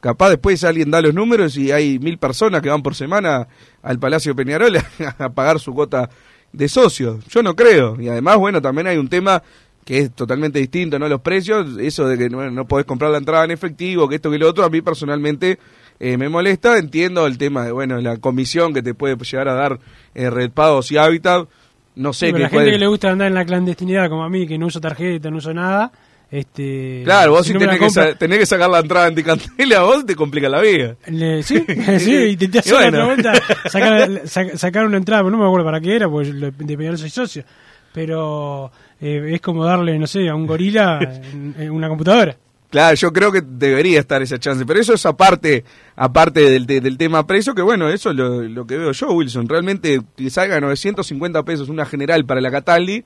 [0.00, 3.46] Capaz después alguien da los números y hay mil personas que van por semana
[3.82, 4.76] al Palacio Peñarol
[5.18, 6.10] a pagar su cuota
[6.52, 7.18] de socio.
[7.28, 8.00] Yo no creo.
[8.00, 9.42] Y además, bueno, también hay un tema
[9.84, 11.08] que es totalmente distinto, ¿no?
[11.08, 14.30] Los precios, eso de que no, no podés comprar la entrada en efectivo, que esto
[14.30, 15.58] que lo otro, a mí personalmente
[15.98, 16.78] eh, me molesta.
[16.78, 19.78] Entiendo el tema de, bueno, la comisión que te puede llegar a dar
[20.14, 21.48] eh, Red Pagos y Hábitat.
[21.96, 24.22] No sé Pero qué la puede- gente que le gusta andar en la clandestinidad, como
[24.24, 25.90] a mí, que no uso tarjeta, no uso nada.
[26.30, 30.06] Este, Claro, vos si no tenés, que sa- tenés que sacar la entrada anticantela, vos
[30.06, 30.96] te complica la vida.
[31.08, 31.62] Le- sí,
[31.98, 32.88] sí, intenté hacer bueno.
[32.88, 33.32] otra vuelta,
[33.68, 36.96] sacar, sa- sacar una entrada, pero no me acuerdo para qué era, porque de Peñarol
[36.98, 37.44] soy socio.
[37.92, 40.98] Pero eh, es como darle, no sé, a un gorila
[41.32, 42.36] en- en una computadora.
[42.70, 45.62] Claro, yo creo que debería estar esa chance, pero eso es aparte,
[45.94, 49.12] aparte del, de- del tema precio, que bueno, eso es lo, lo que veo yo,
[49.12, 49.46] Wilson.
[49.46, 53.04] Realmente que salga 950 pesos una general para la Cataldi,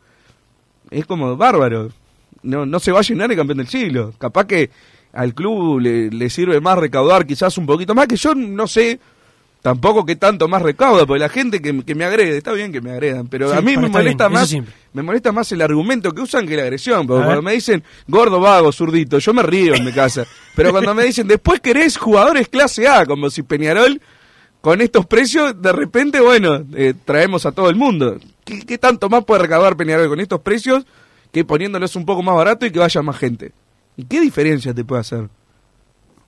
[0.91, 1.89] es como bárbaro.
[2.43, 4.13] No, no se va a llenar el campeón del siglo.
[4.19, 4.71] Capaz que
[5.13, 9.01] al club le, le sirve más recaudar quizás un poquito más, que yo no sé
[9.63, 12.81] tampoco qué tanto más recauda, porque la gente que, que me agrede, está bien que
[12.81, 14.57] me agredan, pero Sí, a mí me molesta bien, más
[14.93, 17.07] me molesta más el argumento que usan que la agresión.
[17.07, 17.51] Porque A cuando ver.
[17.51, 20.25] me dicen gordo, vago, zurdito, yo me río en mi casa.
[20.55, 24.01] Pero cuando me dicen después querés jugadores clase A, como si Peñarol,
[24.61, 28.19] con estos precios, de repente, bueno, eh, traemos a todo el mundo.
[28.45, 30.87] ¿Qué, qué tanto más puede recaudar Peñarol con estos precios
[31.33, 33.53] que poniéndolos un poco más barato y que vaya más gente?
[33.97, 35.29] ¿Y qué diferencia te puede hacer?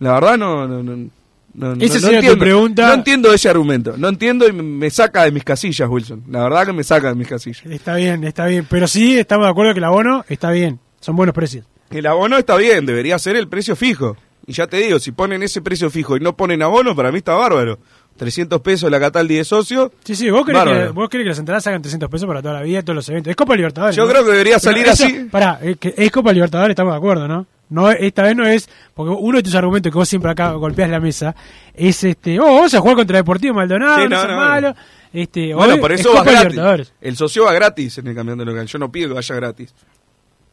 [0.01, 0.67] La verdad no...
[0.67, 1.18] no, no
[1.55, 2.39] no, no- Esa no sería tu entiendo.
[2.45, 2.87] pregunta.
[2.89, 3.95] No entiendo ese argumento.
[3.97, 6.25] No entiendo y me- saca de mis casillas, Wilson.
[6.31, 7.65] La verdad que me saca de mis casillas.
[7.67, 8.67] Está bien, está bien.
[8.69, 10.79] Pero sí, estamos de acuerdo que el abono está bien.
[11.01, 11.65] Son buenos precios.
[11.91, 14.17] El abono está bien, debería ser el precio fijo.
[14.47, 17.19] Y ya te digo, si ponen ese precio fijo y no ponen abono, para mí
[17.19, 17.79] está bárbaro.
[18.17, 19.93] 300 pesos la Cataldi de socio.
[20.05, 20.93] Sí, sí, vos crees, que, Bárbaro.
[20.95, 23.31] vos crees que las entradas hagan 300 pesos para toda la vida, todos los eventos.
[23.31, 23.95] Es Copa Libertadores.
[23.95, 24.11] Yo ¿no?
[24.11, 25.27] creo que debería salir eso- así.
[25.31, 27.47] Pará, es, que es Copa Libertadores, estamos de acuerdo, ¿no?
[27.71, 30.89] No, esta vez no es, porque uno de tus argumentos que vos siempre acá golpeas
[30.89, 31.35] la mesa,
[31.75, 34.37] es este, oh, vamos a jugar contra Deportivo Maldonado, Sí, no, no, no.
[34.37, 34.75] malo.
[35.13, 36.93] Este, Bueno, hoy por es eso va gratis.
[37.01, 38.67] El socio va gratis en el campeón de local.
[38.67, 39.75] Yo no pido que vaya gratis.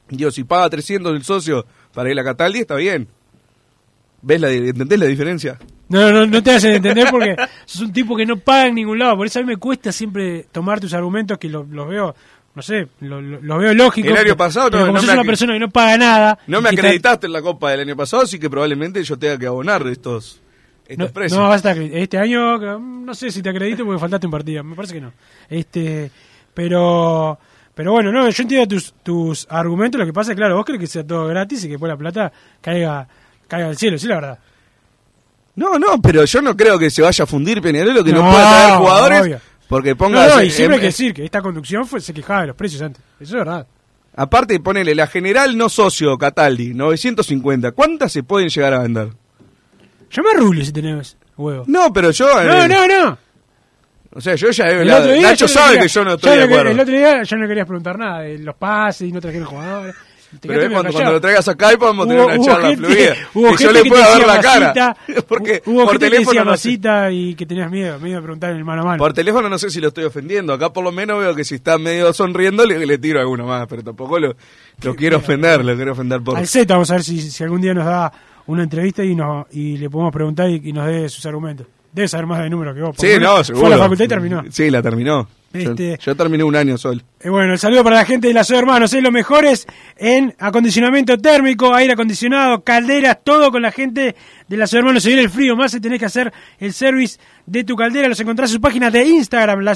[0.10, 3.08] Digo, si paga 300 el socio para ir a Cataldi, está bien.
[4.22, 5.58] ¿Ves la, ¿Entendés la diferencia?
[5.88, 8.98] No, no, no te hacen entender porque sos un tipo que no paga en ningún
[8.98, 9.16] lado.
[9.18, 12.16] Por eso a mí me cuesta siempre tomar tus argumentos que lo- los veo,
[12.56, 14.10] no sé, lo- veo lógicos.
[14.12, 15.98] El año pero- pasado no- pero como no sos me una persona que no paga
[15.98, 16.40] nada.
[16.48, 19.46] No me acreditaste en la Copa del año pasado, así que probablemente yo tenga que
[19.48, 20.42] abonar estos,
[20.88, 21.38] estos No, precios.
[21.40, 24.32] no, vas a estar- este año mm, no sé si te acredito porque faltaste un
[24.32, 25.12] partido, me parece que no.
[25.50, 26.10] Este,
[26.54, 27.38] pero
[27.74, 30.80] pero bueno, no, yo entiendo tus tus argumentos, lo que pasa es claro, vos crees
[30.80, 33.06] que sea todo gratis y que después la plata caiga
[33.48, 34.40] caiga del cielo, sí la verdad.
[35.56, 38.24] No, no, pero yo no creo que se vaya a fundir Peñarol lo que no,
[38.24, 39.40] No, pueda traer jugadores obvio.
[39.68, 42.48] Porque ponga no, y siempre hay que decir que esta conducción fue, se quejaba de
[42.48, 43.02] los precios antes.
[43.20, 43.66] Eso es verdad.
[44.16, 49.10] aparte ponele la general no socio Cataldi 950 ¿cuántas se pueden llegar a vender?
[50.12, 51.64] Llama a Rubio si tenés huevo.
[51.68, 53.18] No, pero yo No, eh, no, no.
[54.14, 56.10] o sea, yo ya El otro día Nacho yo no sabe quería- que yo no
[56.12, 56.72] yo estoy de acuerdo.
[56.72, 59.96] El otro día yo no querías preguntar nada de los pases y no trajeron jugadores.
[60.42, 63.16] Pero es cuando, lo traigas acá y podemos tener una charla gente- fluida.
[63.34, 64.66] hubo y yo le que te ver la cara.
[64.68, 66.70] masita, Porque hubo por gente que te teléfono no sé.
[66.70, 68.98] masita y que tenías miedo, miedo de preguntar en el mano a mano.
[68.98, 70.54] Por teléfono no sé si lo estoy ofendiendo.
[70.54, 73.66] Acá por lo menos veo que si está medio sonriendo le, le tiro alguno más.
[73.68, 74.36] Pero tampoco lo,
[74.84, 75.64] lo quiero ofender.
[75.66, 76.38] Lo quiero ofender por...
[76.38, 78.12] Al Z vamos a ver si, si algún día nos da
[78.48, 81.66] una entrevista y, nos, y le podemos preguntar y, y nos dé sus argumentos.
[81.92, 82.96] Debe saber más de números que vos.
[82.98, 83.68] Sí, no, seguro.
[83.68, 84.44] Fue a la facultad y terminó.
[84.52, 85.28] Sí, la terminó.
[85.64, 87.02] Este- Yo, terminé un año solo.
[87.20, 89.66] Eh, bueno, el saludo para la gente de la Ciudad Hermanos, es los mejores
[89.98, 94.16] en acondicionamiento térmico, aire acondicionado, calderas, todo con la gente
[94.48, 95.04] de la Ciudad Hermanos.
[95.04, 98.08] Se viene el frío, más si tenés que hacer el service de tu caldera.
[98.08, 99.76] Los encontrás en su página de Instagram, la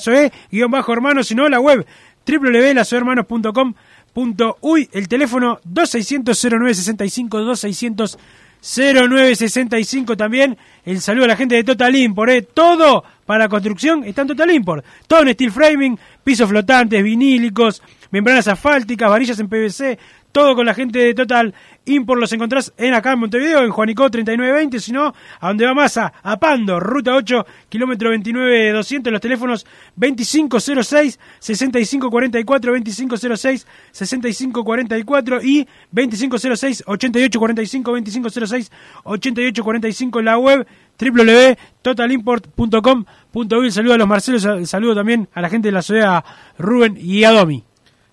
[0.88, 1.86] hermanos sino la web
[2.28, 8.20] www.lasohermanos.com.uy, el teléfono 2600 0965 2600
[8.62, 10.58] 0965 también.
[10.84, 12.32] El saludo a la gente de Total Import.
[12.32, 12.42] ¿eh?
[12.42, 14.84] Todo para la construcción está en Total Import.
[15.06, 20.00] Todo en steel framing, pisos flotantes, vinílicos, membranas asfálticas, varillas en PVC.
[20.32, 21.54] Todo con la gente de Total
[21.86, 22.20] Import.
[22.20, 24.80] Los encontrás en acá en Montevideo, en Juanico 3920.
[24.80, 29.12] Si no, a donde va más a, Pando, ruta 8, kilómetro 29 200.
[29.12, 29.66] Los teléfonos
[29.96, 38.72] 2506 6544, 2506 6544 y 2506 8845, 2506
[39.04, 40.22] 8845.
[40.22, 40.68] La web
[41.00, 43.72] www.totalimport.com.uy.
[43.72, 46.24] Saludo a los Marcelos, el saludo también a la gente de la ciudad,
[46.58, 47.64] Rubén y a Domi.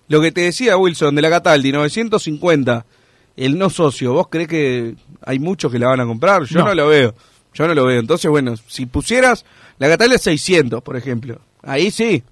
[0.09, 2.85] Lo que te decía Wilson de la Cataldi, 950,
[3.35, 6.43] el no socio, ¿vos crees que hay muchos que la van a comprar?
[6.45, 6.75] Yo no, No.
[6.75, 7.13] lo veo.
[7.53, 7.99] Yo no lo veo.
[7.99, 9.45] Entonces, bueno, si pusieras
[9.79, 12.23] la Cataldi a 600, por ejemplo, ahí sí.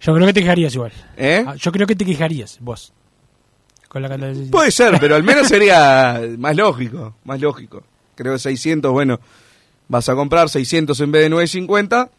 [0.00, 0.92] Yo creo que te quejarías igual.
[1.16, 1.44] ¿Eh?
[1.46, 2.92] Ah, Yo creo que te quejarías, vos.
[3.88, 7.82] con la cantidad de- Puede ser, pero al menos sería más lógico, más lógico.
[8.14, 9.18] Creo que 600, bueno,
[9.88, 12.10] vas a comprar 600 en vez de 950,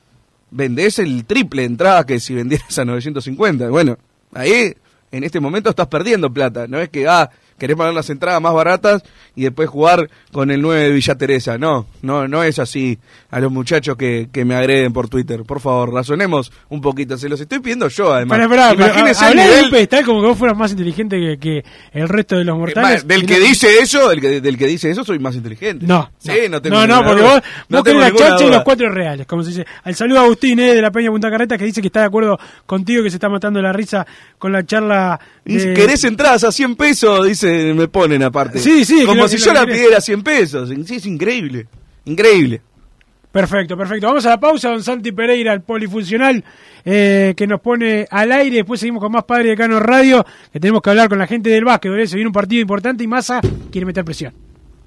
[0.51, 3.69] vendés el triple de entradas que si vendieras a 950.
[3.69, 3.97] Bueno,
[4.33, 4.73] ahí
[5.11, 7.29] en este momento estás perdiendo plata, no es que ah,
[7.61, 9.03] querés pagar las entradas más baratas
[9.35, 11.57] y después jugar con el 9 de Villa Teresa.
[11.59, 12.97] No, no, no es así
[13.29, 15.43] a los muchachos que, que me agreden por Twitter.
[15.43, 18.37] Por favor, razonemos un poquito, se los estoy pidiendo yo además.
[18.39, 19.37] Pará, pará, pero Imagínense el
[19.71, 23.03] de como que vos fueras más inteligente que, que el resto de los mortales.
[23.05, 25.85] Ma- del que no- dice eso, del que, del que dice eso, soy más inteligente.
[25.85, 27.33] No, Sí, no, no tengo no, no, porque duda.
[27.35, 29.65] vos, No vos querés la chacha y los cuatro reales, como se dice.
[29.83, 32.05] Al saludo a Agustín eh, de la Peña Punta Carreta que dice que está de
[32.07, 34.05] acuerdo contigo, que se está matando la risa
[34.39, 35.19] con la charla.
[35.45, 38.59] Y si de- querés entradas a 100 pesos, dice, me ponen aparte.
[38.59, 40.69] Sí, sí, Como si yo la pidiera a 100 pesos.
[40.85, 41.67] Sí, es increíble.
[42.05, 42.61] Increíble.
[43.31, 44.07] Perfecto, perfecto.
[44.07, 46.43] Vamos a la pausa, don Santi Pereira, el polifuncional,
[46.83, 48.57] eh, que nos pone al aire.
[48.57, 51.49] Después seguimos con más Padre de Cano Radio, que tenemos que hablar con la gente
[51.49, 52.07] del básquet.
[52.07, 53.39] Se viene un partido importante y Massa
[53.71, 54.33] quiere meter presión.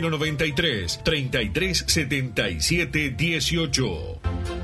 [0.00, 4.63] 093 3377 18.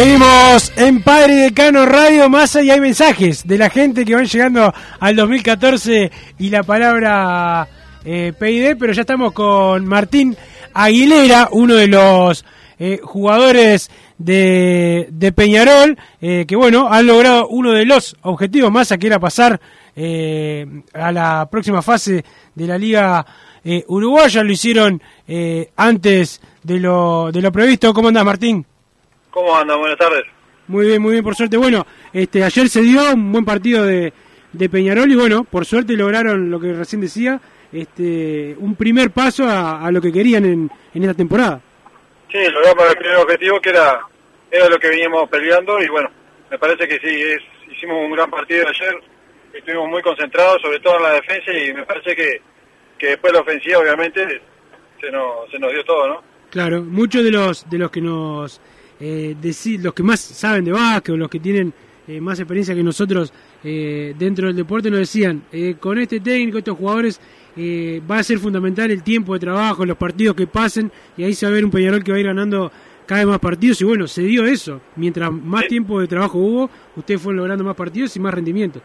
[0.00, 4.72] Seguimos en Padre Decano Radio Massa y hay mensajes de la gente que van llegando
[4.98, 7.68] al 2014 y la palabra
[8.02, 10.34] eh, PID, pero ya estamos con Martín
[10.72, 12.46] Aguilera, uno de los
[12.78, 18.96] eh, jugadores de, de Peñarol, eh, que bueno, han logrado uno de los objetivos Massa,
[18.96, 19.60] que era pasar
[19.94, 23.26] eh, a la próxima fase de la Liga
[23.62, 27.92] eh, Uruguaya, lo hicieron eh, antes de lo, de lo previsto.
[27.92, 28.64] ¿Cómo andás, Martín?
[29.30, 29.76] ¿Cómo anda?
[29.76, 30.24] Buenas tardes.
[30.66, 31.56] Muy bien, muy bien, por suerte.
[31.56, 34.12] Bueno, este, ayer se dio un buen partido de,
[34.52, 37.40] de Peñarol y bueno, por suerte lograron lo que recién decía,
[37.72, 41.60] este, un primer paso a, a lo que querían en, en esta temporada.
[42.30, 44.00] Sí, logramos el primer objetivo que era,
[44.50, 46.08] era lo que veníamos peleando y bueno,
[46.50, 47.40] me parece que sí, es,
[47.72, 49.00] hicimos un gran partido ayer,
[49.52, 52.40] estuvimos muy concentrados, sobre todo en la defensa y me parece que,
[52.98, 54.40] que después la ofensiva obviamente
[55.00, 56.22] se nos, se nos dio todo, ¿no?
[56.50, 58.60] Claro, muchos de los de los que nos
[59.00, 61.72] eh, deci- los que más saben de básquet o los que tienen
[62.06, 63.32] eh, más experiencia que nosotros
[63.64, 67.20] eh, dentro del deporte nos decían, eh, con este técnico, estos jugadores,
[67.56, 71.34] eh, va a ser fundamental el tiempo de trabajo, los partidos que pasen, y ahí
[71.34, 72.70] se va a ver un Peñarol que va a ir ganando
[73.06, 74.80] cada vez más partidos, y bueno, se dio eso.
[74.96, 78.80] Mientras más tiempo de trabajo hubo, ustedes fueron logrando más partidos y más rendimiento.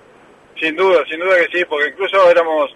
[0.59, 2.71] Sin duda, sin duda que sí, porque incluso éramos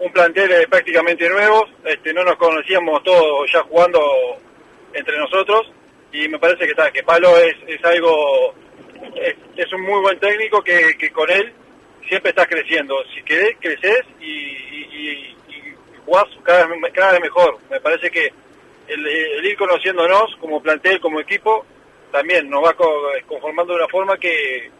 [0.00, 4.00] un plantel eh, prácticamente nuevo, este, no nos conocíamos todos ya jugando
[4.94, 5.70] entre nosotros
[6.12, 8.54] y me parece que está, que Palo es, es algo,
[9.16, 11.52] es, es un muy buen técnico que, que con él
[12.08, 12.94] siempre estás creciendo.
[13.14, 17.58] Si querés, creces y, y, y- y jugás cada cada vez mejor.
[17.70, 18.30] Me parece que
[18.88, 21.64] el, ir conociéndonos como plantel, como equipo,
[22.10, 24.70] también nos va co- conformando de una forma que,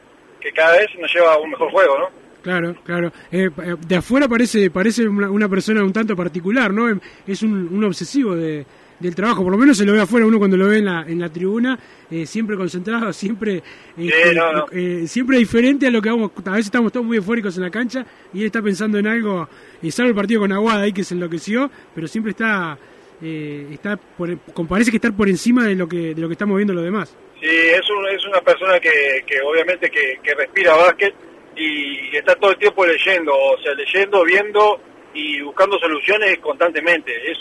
[0.41, 2.09] que cada vez nos lleva a un mejor juego, ¿no?
[2.43, 3.13] Claro, claro.
[3.31, 6.89] Eh, eh, de afuera parece parece una, persona un tanto particular, ¿no?
[7.27, 8.67] Es un, un obsesivo de,
[9.03, 11.05] del trabajo, por lo menos se lo ve afuera uno cuando lo ve en la,
[11.07, 11.79] en la tribuna,
[12.11, 13.63] eh, siempre concentrado, siempre
[13.97, 14.67] no, no.
[14.73, 17.71] eh, siempre diferente a lo que vamos, a veces estamos todos muy eufóricos en la
[17.71, 19.49] cancha y él está pensando en algo,
[19.83, 22.79] y salvo el partido con Aguada ahí que se enloqueció, pero siempre está,
[23.21, 24.37] eh, está por,
[24.69, 27.17] parece que estar por encima de lo que, de lo que estamos viendo los demás.
[27.41, 28.91] Sí, es, un- es una persona que,
[29.27, 31.13] que obviamente que, que respira básquet
[31.57, 34.81] y está todo el tiempo leyendo, o sea, leyendo, viendo
[35.13, 37.13] y buscando soluciones constantemente.
[37.31, 37.39] Es,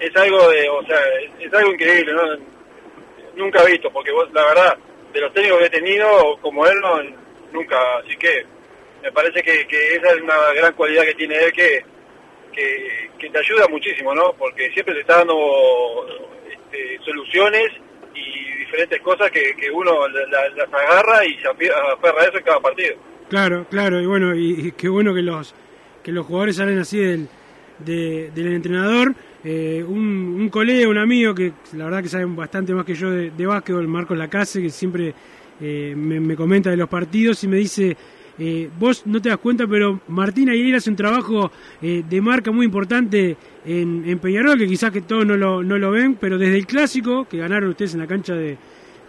[0.00, 0.98] es algo de, o sea,
[1.38, 2.22] es, algo increíble, ¿no?
[3.36, 4.78] Nunca visto, porque vos, la verdad,
[5.12, 7.00] de los técnicos que he tenido, como él, no,
[7.52, 7.76] nunca.
[7.98, 8.44] Así que
[9.02, 11.84] me parece que, que esa es una gran cualidad que tiene él que,
[12.52, 14.32] que, te ayuda muchísimo, ¿no?
[14.38, 15.36] Porque siempre te está dando
[16.50, 17.68] este, soluciones
[18.14, 22.38] y diferentes cosas que, que uno la- la- las agarra y se aferra a eso
[22.38, 22.96] en cada partido.
[23.28, 25.54] Claro, claro, y bueno, y, qué bueno que los
[26.02, 27.28] que los jugadores salen así del,
[27.78, 29.14] de- del entrenador.
[29.42, 33.10] Eh, un, un colega, un amigo que la verdad que saben bastante más que yo
[33.10, 35.14] de, de básquetbol, Marcos Lacase, que siempre
[35.60, 37.96] eh, me, me comenta de los partidos y me dice,
[38.38, 42.50] eh, vos no te das cuenta, pero Martín Aguilera hace un trabajo eh, de marca
[42.50, 46.36] muy importante en, en Peñarol, que quizás que todos no lo, no lo ven, pero
[46.36, 48.58] desde el clásico, que ganaron ustedes en la cancha de,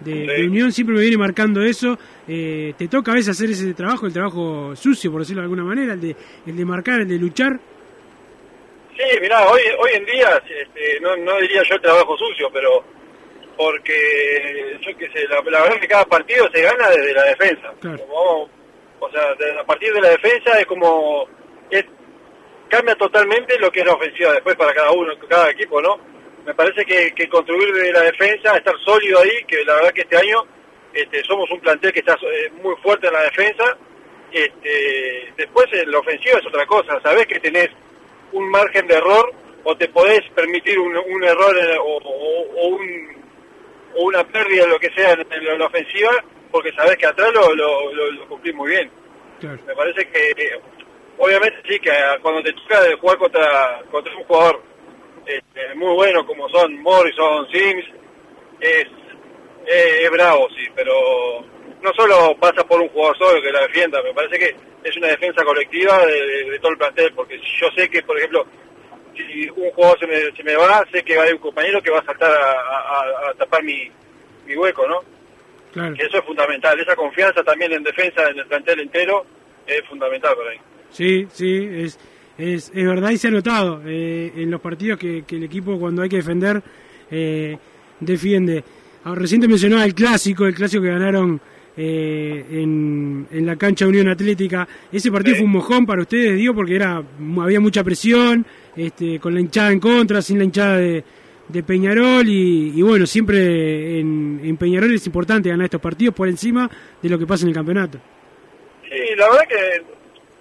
[0.03, 1.99] de, de Unión siempre me viene marcando eso.
[2.27, 5.65] Eh, ¿Te toca a veces hacer ese trabajo, el trabajo sucio, por decirlo de alguna
[5.65, 6.15] manera, el de,
[6.45, 7.59] el de marcar, el de luchar?
[9.09, 12.83] Sí, mirá, hoy, hoy en día, este, no, no diría yo trabajo sucio, pero
[13.57, 17.73] porque yo qué sé, la, la verdad que cada partido se gana desde la defensa.
[17.97, 18.49] Como-
[18.99, 21.27] o sea, de- a partir de la defensa es como
[21.71, 21.83] es,
[22.69, 25.99] cambia totalmente lo que es la ofensiva después para cada uno, cada equipo, ¿no?
[26.45, 30.01] Me parece que, que construir de la defensa, estar sólido ahí, que la verdad que
[30.01, 30.43] este año
[30.93, 33.77] este, somos un plantel que está eh, muy fuerte en la defensa.
[34.31, 37.69] Este, después en la ofensiva es otra cosa, sabés que tenés
[38.33, 43.21] un margen de error o te podés permitir un, un error o, o- o un-
[43.95, 46.11] o una pérdida, lo que sea en, en la ofensiva,
[46.51, 48.89] porque sabés que atrás lo, lo, lo, lo cumplís muy bien.
[49.67, 50.33] Me parece que,
[51.17, 54.61] obviamente sí, que cuando te toca de jugar contra, contra un jugador
[55.25, 57.85] este, muy bueno como son Morrison, Sims,
[58.61, 58.87] es,
[59.67, 60.93] es, es bravo, sí, pero
[61.83, 65.07] no solo pasa por un jugador solo que la defienda, me parece que es una
[65.07, 68.45] defensa colectiva de, de- de todo el plantel, porque yo sé que, por ejemplo,
[69.15, 71.81] si un jugador se me, se me va, sé que va a haber un compañero
[71.81, 73.89] que va a saltar a, a- a tapar mi,
[74.47, 74.99] mi hueco, ¿no?
[75.73, 75.95] Claro.
[75.95, 79.25] Que eso es fundamental, esa confianza también en defensa en el plantel entero
[79.67, 80.57] es fundamental por ahí.
[80.89, 81.99] Sí, sí, es,
[82.37, 85.79] es, es verdad y se ha notado eh, en los partidos que, que el equipo
[85.79, 86.61] cuando hay que defender
[87.09, 87.57] eh,
[87.99, 88.63] defiende.
[89.05, 91.39] Recién te mencionaba el clásico, el clásico que ganaron
[91.77, 94.67] eh, en, la cancha Unión Atlética.
[94.91, 97.01] Ese partido fue un mojón para ustedes, digo, porque era
[97.41, 98.45] había mucha presión,
[98.75, 101.03] este, con la hinchada en contra, sin la hinchada de,
[101.67, 106.69] Peñarol y, bueno, siempre en, en Peñarol es importante ganar estos partidos por encima
[107.01, 107.99] de lo que pasa en el campeonato.
[108.89, 109.83] Sí, la verdad que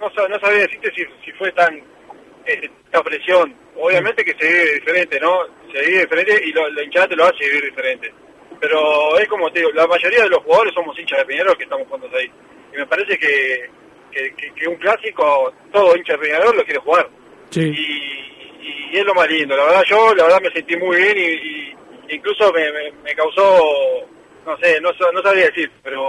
[0.01, 1.81] no, no sabía decirte si, fue tan
[2.47, 3.53] esta presión.
[3.77, 5.33] Obviamente que se vive diferente, ¿no?
[5.73, 8.13] Se vive diferente y lo- la hinchada te lo hace vivir diferente.
[8.61, 11.65] Pero es como te digo, la mayoría de los jugadores somos hinchas de Peñarol que
[11.65, 12.31] estamos jugando ahí.
[12.75, 13.71] Y me parece que,
[14.13, 17.09] que, que- que un clásico, todo hincha de Peñarol lo quiere jugar.
[17.51, 17.63] Sí.
[17.63, 19.57] Y, y es lo más lindo.
[19.57, 21.75] La verdad yo, la verdad me sentí muy bien y, y
[22.17, 24.07] incluso me, me, me causó,
[24.47, 26.09] no sé, no, no sabría decir, pero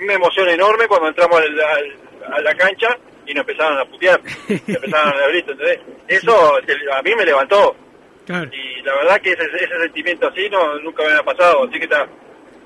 [0.00, 1.96] una emoción enorme cuando entramos al- al-
[2.34, 5.80] a la cancha y nos empezaron a putear, nos empezaron a gritar, ¿entendés?
[6.08, 7.76] Eso te- a mí me levantó.
[8.26, 8.50] Claro.
[8.52, 11.84] Y la verdad que ese, ese sentimiento así no nunca me había pasado, así que
[11.84, 12.08] está,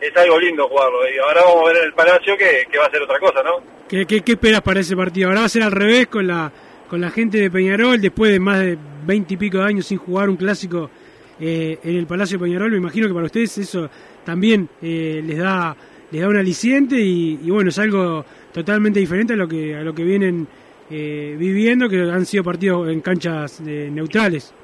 [0.00, 0.98] es algo lindo jugarlo.
[1.12, 3.42] Y ahora vamos a ver en el Palacio que, que va a ser otra cosa,
[3.42, 3.62] ¿no?
[3.88, 5.28] ¿Qué, qué, qué esperas para ese partido?
[5.28, 6.52] Ahora va a ser al revés con la
[6.88, 9.98] con la gente de Peñarol, después de más de veinte y pico de años sin
[9.98, 10.90] jugar un clásico
[11.38, 12.70] eh, en el Palacio de Peñarol.
[12.70, 13.90] Me imagino que para ustedes eso
[14.24, 15.76] también eh, les da
[16.10, 19.82] les da un aliciente y, y bueno, es algo totalmente diferente a lo que a
[19.82, 20.48] lo que vienen
[20.90, 24.54] eh, viviendo, que han sido partidos en canchas eh, neutrales.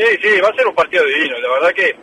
[0.00, 1.94] Sí, sí, va a ser un partido divino, la verdad que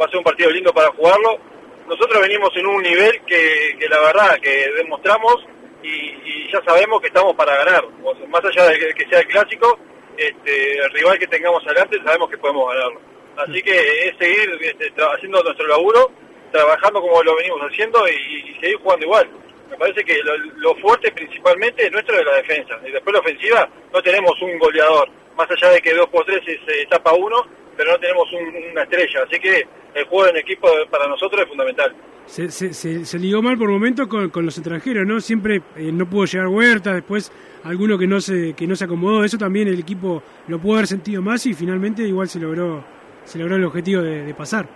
[0.00, 1.38] va a ser un partido lindo para jugarlo.
[1.86, 5.44] Nosotros venimos en un nivel que, que la verdad que demostramos
[5.82, 7.84] y, ya sabemos que estamos para ganar.
[8.30, 9.78] Más allá de que, sea el clásico,
[10.16, 13.00] este, el rival que tengamos adelante sabemos que podemos ganarlo.
[13.36, 16.10] Así que es seguir este, haciendo nuestro laburo,
[16.50, 19.28] trabajando como lo venimos haciendo y, y seguir jugando igual.
[19.68, 22.80] Me parece que lo, lo fuerte principalmente es nuestro de la defensa.
[22.86, 25.10] Y después la ofensiva no tenemos un goleador.
[25.36, 27.36] Más allá de que dos por tres se se tapa uno,
[27.76, 29.20] pero no tenemos un- una estrella.
[29.26, 31.94] Así que el juego en equipo para nosotros es fundamental.
[32.26, 35.20] Se, se, se, se ligó mal por momentos con, con los extranjeros, ¿no?
[35.20, 37.30] Siempre eh, no pudo llegar Huerta, después
[37.62, 40.86] alguno que no se que no se acomodó, eso también el equipo lo pudo haber
[40.88, 42.82] sentido más y finalmente igual se logró
[43.24, 44.66] se logró el objetivo de, de pasar.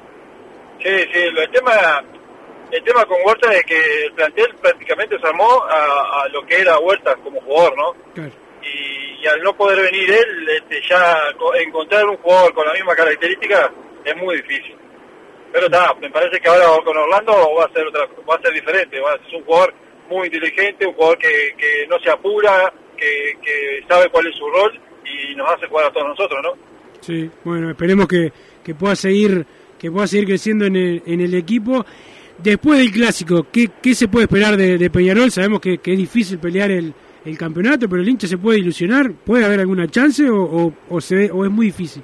[0.81, 1.73] Sí, sí, el tema,
[2.71, 6.61] el tema con Huerta es que el plantel prácticamente se armó a, a lo que
[6.61, 7.93] era Huerta como jugador, ¿no?
[8.15, 8.31] Claro.
[8.63, 12.73] Y, y al no poder venir él, este, ya co- encontrar un jugador con la
[12.75, 13.71] misma característica
[14.05, 14.75] es muy difícil.
[15.53, 18.53] Pero está, me parece que ahora con Orlando va a ser otra, va a ser
[18.53, 19.75] diferente, va a ser un jugador
[20.09, 24.49] muy inteligente, un jugador que, que no se apura, que, que sabe cuál es su
[24.49, 26.53] rol y nos hace jugar a todos nosotros, ¿no?
[27.01, 29.45] Sí, bueno, esperemos que, que pueda seguir
[29.79, 31.85] que pueda seguir creciendo en el, en el equipo.
[32.37, 35.31] Después del clásico, ¿qué, qué se puede esperar de, Peñarol?
[35.31, 36.93] Sabemos que es difícil pelear el,
[37.25, 39.13] el campeonato, pero el hincha se puede ilusionar.
[39.13, 42.03] ¿Puede haber alguna chance o, o, o se ve- o es muy difícil?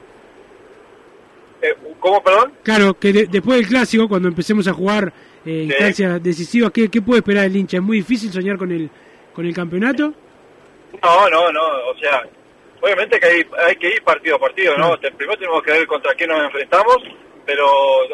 [1.63, 2.53] Eh, ¿Cómo, perdón?
[2.63, 5.13] Claro, que de- después del clásico, cuando empecemos a jugar
[5.45, 7.79] eh, instancias decisivas, ¿qué, ¿qué puede esperar el hincha?
[7.79, 8.91] ¿Es muy difícil soñar con el,
[9.33, 10.13] con el campeonato?
[11.03, 11.61] No, no, no,
[11.91, 12.23] o sea,
[12.81, 14.97] obviamente que hay, hay que ir partido a partido, ¿no?
[15.17, 16.99] Primero tenemos que ver contra qué nos enfrentamos,
[17.45, 17.67] pero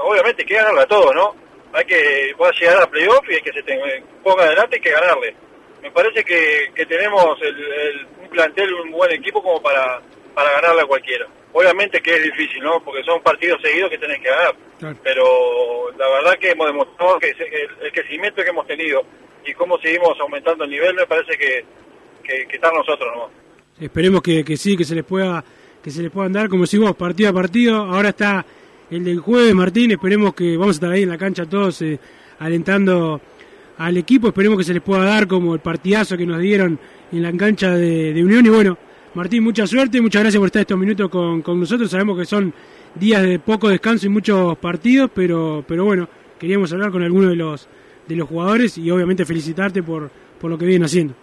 [0.04, 1.34] obviamente hay que ganarle a todos, ¿no?
[1.74, 4.82] Hay que poder llegar a playoff y hay que se te- ponga adelante y hay
[4.82, 5.34] que ganarle.
[5.82, 10.00] Me parece que, que tenemos el, el- un plantel, un buen equipo como para,
[10.34, 11.26] para ganarle a cualquiera.
[11.52, 12.82] obviamente que es difícil, ¿no?
[12.82, 14.54] Porque son partidos seguidos que tenés que ganar.
[15.02, 19.02] Pero la verdad que hemos demostrado que el, el crecimiento que hemos tenido
[19.44, 21.64] y cómo seguimos aumentando el nivel me parece que,
[22.24, 23.30] que, que está nosotros, ¿no?
[23.84, 25.44] Esperemos que, que sí, que se les pueda
[25.82, 27.74] que se les puedan dar, como decimos, partido a partido.
[27.76, 28.46] Ahora está
[28.88, 29.90] el del jueves, Martín.
[29.90, 31.98] Esperemos que vamos a estar ahí en la cancha todos eh,
[32.38, 33.20] alentando
[33.86, 34.28] al equipo.
[34.28, 36.78] Esperemos que se les pueda dar como el partidazo que nos dieron
[37.10, 38.46] en la cancha de, de Unión.
[38.46, 38.78] Y bueno,
[39.14, 40.00] Martín, mucha suerte.
[40.00, 41.90] Muchas gracias por estar estos minutos con, con nosotros.
[41.90, 42.54] Sabemos que son
[42.94, 46.08] días de poco descanso y muchos partidos, pero, pero bueno,
[46.38, 47.68] queríamos hablar con algunos de los,
[48.06, 50.10] de los jugadores y obviamente felicitarte por,
[50.40, 51.14] por lo que vienen haciendo.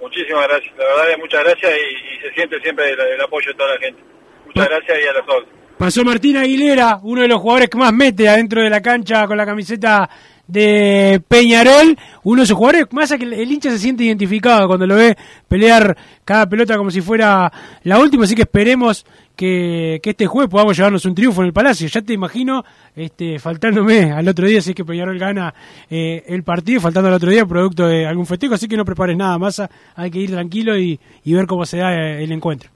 [0.00, 3.50] Muchísimas gracias, la verdad es muchas gracias y, y se siente siempre el, el, apoyo
[3.50, 4.00] de toda la gente.
[4.46, 5.54] Muchas gracias y a las órdenes.
[5.78, 9.36] Pasó Martín Aguilera, uno de los jugadores que más mete adentro de la cancha con
[9.36, 10.08] la camiseta
[10.48, 14.94] de Peñarol, uno de esos jugadores, más que el hincha se siente identificado cuando lo
[14.94, 15.16] ve
[15.48, 20.50] pelear cada pelota como si fuera la última, así que esperemos que, que este jueves
[20.50, 21.88] podamos llevarnos un triunfo en el Palacio.
[21.88, 25.54] Ya te imagino este, faltándome al otro día, si es que Peñarol gana
[25.90, 29.16] eh, el partido, faltando al otro día producto de algún festejo, así que no prepares
[29.16, 29.62] nada más,
[29.94, 32.75] hay que ir tranquilo y, y ver cómo se da el encuentro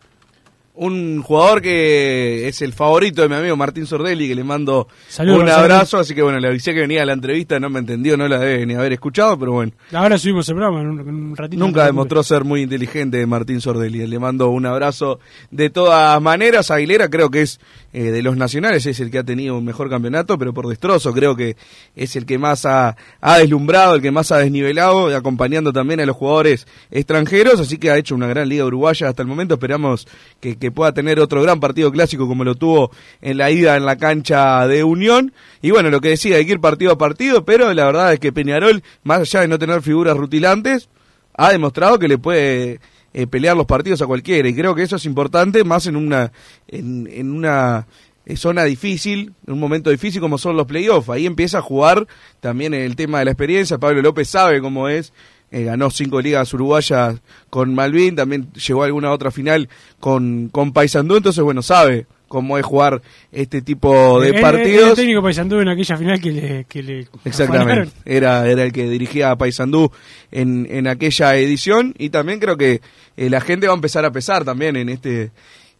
[0.81, 5.47] un jugador que es el favorito de mi amigo Martín Sordelli, que le mando un
[5.47, 8.27] abrazo, así que bueno, le avisé que venía a la entrevista, no me entendió, no
[8.27, 9.73] la debe ni haber escuchado, pero bueno.
[9.93, 11.63] Ahora subimos el programa en un, un ratito.
[11.63, 15.21] Nunca demostró ser muy inteligente Martín Sordelli, le mando un abrazo.
[15.51, 17.61] De todas maneras, Aguilera creo que es
[17.93, 21.13] eh, de los nacionales, es el que ha tenido un mejor campeonato, pero por destrozo
[21.13, 21.57] creo que
[21.95, 26.07] es el que más ha, ha deslumbrado, el que más ha desnivelado, acompañando también a
[26.07, 30.09] los jugadores extranjeros, así que ha hecho una gran liga uruguaya hasta el momento, esperamos
[30.41, 32.91] que, que pueda tener otro gran partido clásico como lo tuvo
[33.21, 35.33] en la ida en la cancha de Unión.
[35.63, 38.21] Y bueno, lo que decía, hay que ir partido a partido, pero la verdad es
[38.21, 40.89] que Peñarol, más allá de no tener figuras rutilantes,
[41.35, 42.81] ha demostrado que le puede
[43.13, 44.49] eh, pelear los partidos a cualquiera.
[44.49, 46.33] Y creo que eso es importante, más en una,
[46.69, 47.87] en, en una
[48.27, 51.09] eh, zona difícil, en un momento difícil como son los playoffs.
[51.09, 52.07] Ahí empieza a jugar
[52.41, 53.79] también el tema de la experiencia.
[53.79, 55.13] Pablo López sabe cómo es
[55.51, 60.73] eh, ganó cinco ligas uruguayas con Malvin, también llegó a alguna otra final con, con
[60.73, 64.91] Paysandú, entonces bueno, sabe cómo es jugar este tipo de partidos.
[64.91, 66.65] El, técnico Paysandú en aquella final que le...
[66.65, 69.91] Que le Exactamente, era, era el que dirigía a Paysandú
[70.31, 72.81] en, en aquella edición y también creo que
[73.17, 75.33] eh, la gente va a empezar a pesar también en este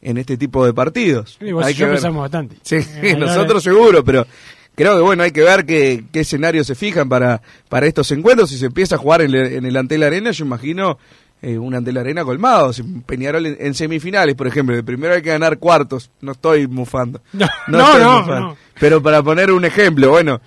[0.03, 1.37] en este tipo de partidos.
[1.39, 2.57] Sí, Hay que pensamos bastante.
[2.63, 4.27] Sí, eh, nosotros seguro, pero
[4.75, 8.51] creo que bueno, hay que ver qué, qué escenarios se fijan para, para estos encuentros.
[8.51, 10.99] Si se empieza a jugar en, en el Antel Arena, yo imagino
[11.43, 12.73] eh, un Antel Arena colmado.
[12.73, 16.11] Si Peñarol en, semifinales, por ejemplo, el primero hay que ganar cuartos.
[16.21, 17.21] No estoy mufando.
[17.33, 20.41] No, no, no, no, Pero para poner un ejemplo, bueno,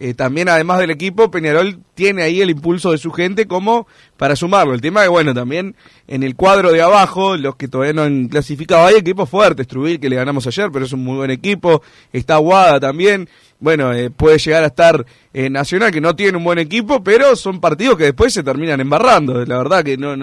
[0.00, 4.36] eh, también además del equipo, Peñarol tiene ahí el impulso de su gente como para
[4.36, 4.72] sumarlo.
[4.72, 5.74] El tema es que, bueno, también
[6.06, 9.98] en el cuadro de abajo, los que todavía no han clasificado, hay equipos fuertes, Trubil
[9.98, 13.28] que le ganamos ayer, pero es un muy buen equipo, está Guada también,
[13.60, 17.36] bueno, eh, puede llegar a estar eh, Nacional, que no tiene un buen equipo, pero
[17.36, 19.44] son partidos que después se terminan embarrando.
[19.44, 20.14] La verdad que no,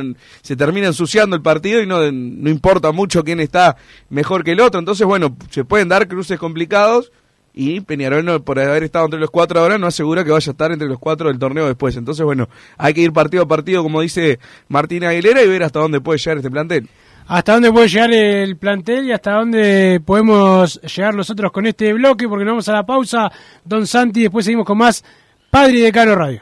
[0.41, 3.77] se termina ensuciando el partido y no, no importa mucho quién está
[4.09, 4.79] mejor que el otro.
[4.79, 7.11] Entonces, bueno, se pueden dar cruces complicados
[7.53, 10.51] y Peñarol, no, por haber estado entre los cuatro ahora, no asegura que vaya a
[10.51, 11.95] estar entre los cuatro del torneo después.
[11.95, 15.79] Entonces, bueno, hay que ir partido a partido, como dice Martín Aguilera, y ver hasta
[15.79, 16.89] dónde puede llegar este plantel
[17.27, 22.27] hasta dónde puede llegar el plantel y hasta dónde podemos llegar nosotros con este bloque,
[22.27, 23.31] porque nos vamos a la pausa,
[23.63, 25.03] Don Santi, después seguimos con más
[25.49, 26.41] Padre de Caro Radio.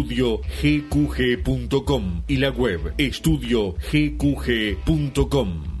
[0.01, 5.80] estudiogqg.com y la web estudiogqg.com.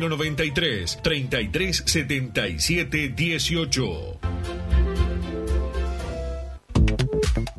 [0.00, 4.71] 093 33 77 18.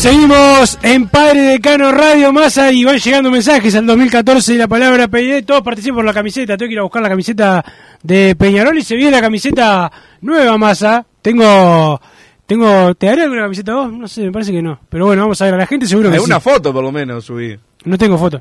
[0.00, 5.08] Seguimos en Padre Decano Radio Massa y van llegando mensajes al 2014 y la palabra
[5.08, 5.44] PID.
[5.44, 6.56] Todos participan por la camiseta.
[6.56, 7.62] Tengo que ir a buscar la camiseta
[8.02, 9.92] de Peñarol y se viene la camiseta
[10.22, 11.04] nueva Massa.
[11.20, 12.00] Tengo.
[12.46, 13.92] Tengo, ¿Te haré alguna camiseta vos?
[13.92, 14.80] No sé, me parece que no.
[14.88, 16.26] Pero bueno, vamos a ver a la gente, seguro que Hay sí.
[16.26, 17.54] una foto por lo menos subí.
[17.84, 18.40] No tengo foto.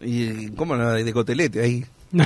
[0.00, 0.92] ¿Y cómo no?
[0.92, 1.84] De cotelete ahí.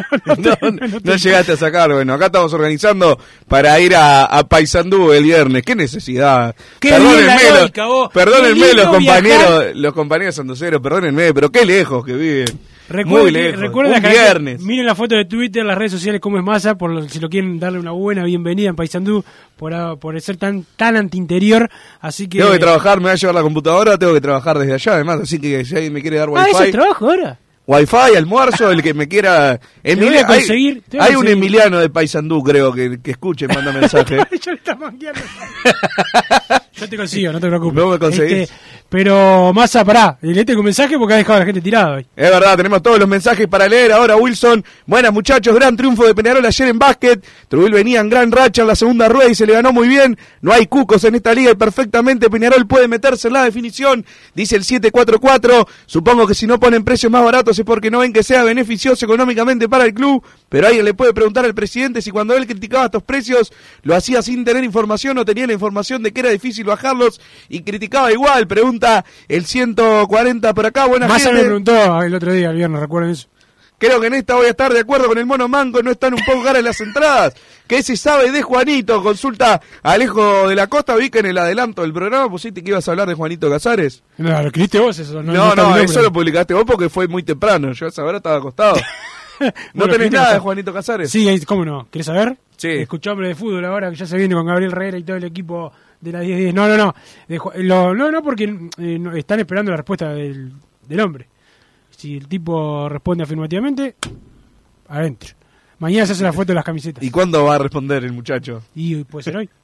[0.38, 1.92] No, no, no llegaste a sacar.
[1.92, 3.18] Bueno, acá estamos organizando
[3.48, 5.62] para ir a, a Paysandú el viernes.
[5.62, 6.54] ¿Qué necesidad?
[6.78, 8.10] Qué perdónenme, lógica, vos.
[8.12, 9.72] perdónenme Qué los compañeros, viajar.
[9.76, 12.58] los compañeros sanduceros, perdónenme, pero qué lejos que viven.
[12.88, 13.60] Recuerden, muy lejos.
[13.60, 14.60] recuerden un viernes.
[14.62, 17.28] miren la foto de Twitter, las redes sociales, cómo es Massa, por lo- si lo
[17.28, 19.22] quieren darle una buena bienvenida en Paysandú,
[19.56, 21.68] por, por ser tan tan anti-interior.
[22.00, 22.38] Así que.
[22.38, 25.20] Tengo que trabajar, me voy a llevar la computadora, tengo que trabajar desde allá además,
[25.22, 27.38] así que si alguien me quiere dar Ah, eso es wifi, trabajo ahora.
[27.66, 29.60] Wifi, almuerzo, el que me quiera...
[29.82, 31.38] Te voy a conseguir, hay te voy a hay un conseguir.
[31.38, 34.18] Emiliano de Paysandú, creo, que, que escuche, manda mensaje.
[36.72, 37.74] Yo te consigo, no te preocupes.
[37.74, 38.50] No me conseguís.
[38.50, 38.54] Este,
[38.90, 42.06] pero Massa, pará, leete un mensaje porque ha dejado a la gente tirada hoy.
[42.16, 43.92] Es verdad, tenemos todos los mensajes para leer.
[43.92, 47.24] Ahora Wilson, buenas muchachos, gran triunfo de Peñarol ayer en básquet.
[47.46, 50.18] Trujillo venía en gran racha en la segunda rueda y se le ganó muy bien.
[50.40, 54.56] No hay cucos en esta liga y perfectamente Peñarol puede meterse en la definición, dice
[54.56, 55.68] el 744.
[55.86, 59.06] Supongo que si no ponen precios más baratos es porque no ven que sea beneficioso
[59.06, 60.24] económicamente para el club.
[60.48, 64.20] Pero alguien le puede preguntar al presidente si cuando él criticaba estos precios lo hacía
[64.20, 68.48] sin tener información o tenía la información de que era difícil bajarlos y criticaba igual.
[68.48, 68.79] Pregunta
[69.28, 70.86] el 140 por acá.
[70.86, 73.28] Buena Massa me preguntó el otro día, el viernes, recuerden eso.
[73.78, 76.12] Creo que en esta voy a estar de acuerdo con el mono mango, no están
[76.12, 77.32] un poco caras las entradas.
[77.66, 79.02] ¿Qué se sabe de Juanito?
[79.02, 82.72] Consulta a Alejo de la Costa, vi que en el adelanto del programa pusiste que
[82.72, 84.02] ibas a hablar de Juanito Casares.
[84.18, 85.22] No, lo escribiste vos eso.
[85.22, 85.84] No, No, no, nombre.
[85.84, 88.76] eso lo publicaste vos porque fue muy temprano, yo a hora estaba acostado.
[89.40, 90.38] ¿No Bueno, tenés nada de.
[90.40, 91.10] Juanito Casares?
[91.10, 91.88] Sí, ¿cómo no?
[91.90, 92.36] ¿Querés saber?
[92.58, 92.68] Sí.
[92.68, 95.24] Escuchó hombre de fútbol ahora que ya se viene con Gabriel Herrera y todo el
[95.24, 96.52] equipo de la 10-10.
[96.54, 96.94] No, no, no.
[97.28, 100.52] De Ju- lo- no, no, porque eh, no- están esperando la respuesta del,
[100.88, 101.28] del hombre.
[101.90, 103.96] Si el tipo responde afirmativamente,
[104.88, 105.34] adentro.
[105.78, 107.02] Mañana se hace la foto de las camisetas.
[107.02, 108.62] ¿Y cuándo va a responder el muchacho?
[108.74, 109.48] Y puede ser hoy.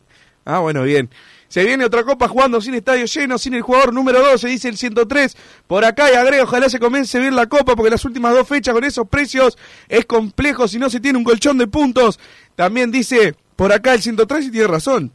[0.49, 1.11] Ah, bueno, bien.
[1.49, 4.76] Se viene otra copa jugando sin estadio lleno, sin el jugador número 12, dice el
[4.76, 5.37] 103.
[5.66, 8.72] Por acá y agrega, ojalá se comience bien la copa, porque las últimas dos fechas
[8.72, 9.59] con esos precios
[9.89, 12.20] es complejo si no se tiene un colchón de puntos.
[12.55, 15.11] También dice por acá el 103 y tiene razón.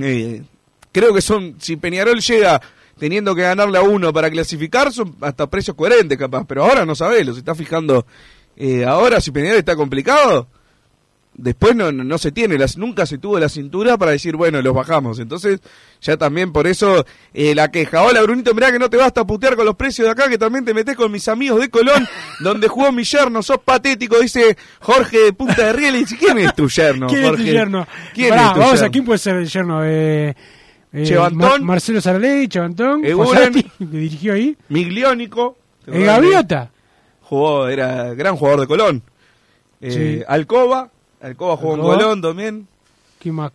[0.00, 0.42] Eh,
[0.92, 2.60] creo que son, si Peñarol llega
[2.98, 6.94] teniendo que ganarle a uno para clasificar, son hasta precios coherentes capaz, pero ahora no
[6.94, 8.06] sabés, los está fijando
[8.56, 10.48] eh, ahora si Peñarol está complicado
[11.38, 14.60] después no, no, no se tiene, las, nunca se tuvo la cintura para decir, bueno,
[14.60, 15.18] los bajamos.
[15.20, 15.60] Entonces,
[16.02, 18.02] ya también por eso eh, la queja.
[18.02, 20.64] Hola, Brunito, mirá que no te basta putear con los precios de acá, que también
[20.64, 22.06] te metes con mis amigos de Colón,
[22.40, 25.94] donde jugó mi yerno, sos patético, dice Jorge de Punta de Riel.
[25.96, 27.86] Y dice, ¿quién es tu yerno, ¿Quién es tu yerno?
[28.12, 28.86] ¿Quién Pará, es tu vamos yerno?
[28.86, 29.84] a quién puede ser el yerno.
[29.84, 30.34] Eh,
[30.92, 31.38] eh, Chevantón.
[31.38, 33.02] Mar- Marcelo Saralegui, Chevantón.
[33.14, 34.56] Fossati, que dirigió ahí.
[34.68, 35.56] Migliónico.
[35.86, 36.70] Gaviota.
[37.22, 39.02] Jugó, era gran jugador de Colón.
[39.80, 40.24] Eh, Sí.
[40.26, 40.90] Alcoba,
[41.20, 41.80] Alcoba jugó en.
[41.80, 42.68] Colón también.
[43.18, 43.52] ¿Quién más?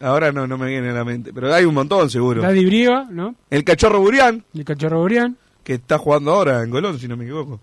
[0.00, 2.42] Ahora no, no me viene a la mente, pero hay un montón seguro.
[2.42, 3.36] Daddy Brieva, ¿no?
[3.50, 5.36] El Cachorro Burián, El Cachorro Burián.
[5.62, 7.60] que está jugando ahora en Colón, si no me equivoco.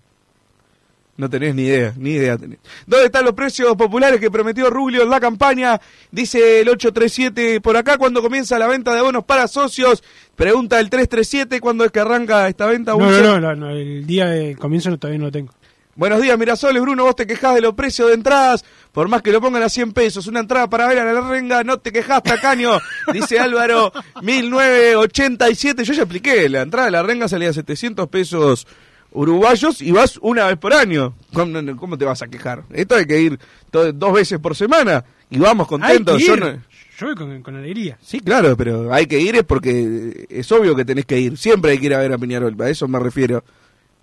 [1.18, 2.60] No tenés ni idea, ni idea tenés.
[2.86, 5.78] ¿Dónde están los precios populares que prometió Rubio en la campaña?
[6.10, 10.02] Dice el 837 por acá, ¿cuándo comienza la venta de bonos para socios?
[10.34, 12.92] Pregunta el 337, ¿cuándo es que arranca esta venta?
[12.92, 15.52] No, no, no, no, no, el día de comienzo no, todavía no lo tengo.
[16.00, 19.32] Buenos días, Mirasoles, Bruno, vos te quejás de los precios de entradas, por más que
[19.32, 22.22] lo pongan a 100 pesos, una entrada para ver a la renga, no te quejás,
[22.22, 22.78] tacaño,
[23.12, 23.92] dice Álvaro,
[24.22, 28.66] 1987, yo ya apliqué, la entrada de la renga salía a 700 pesos
[29.12, 32.62] uruguayos y vas una vez por año, ¿cómo, te vas a quejar?
[32.72, 33.38] Esto hay que ir
[33.70, 36.14] dos veces por semana y vamos contentos.
[36.14, 36.40] Hay que Yo ir.
[36.40, 36.62] no-
[36.98, 37.98] Yo voy con, con alegría.
[38.00, 41.36] Sí, claro, pero hay que ir es porque es obvio que tenés que ir.
[41.36, 43.44] Siempre hay que ir a ver a Peñarol, a eso me refiero.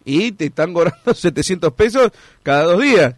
[0.07, 3.13] Y te están cobrando 700 pesos cada dos días.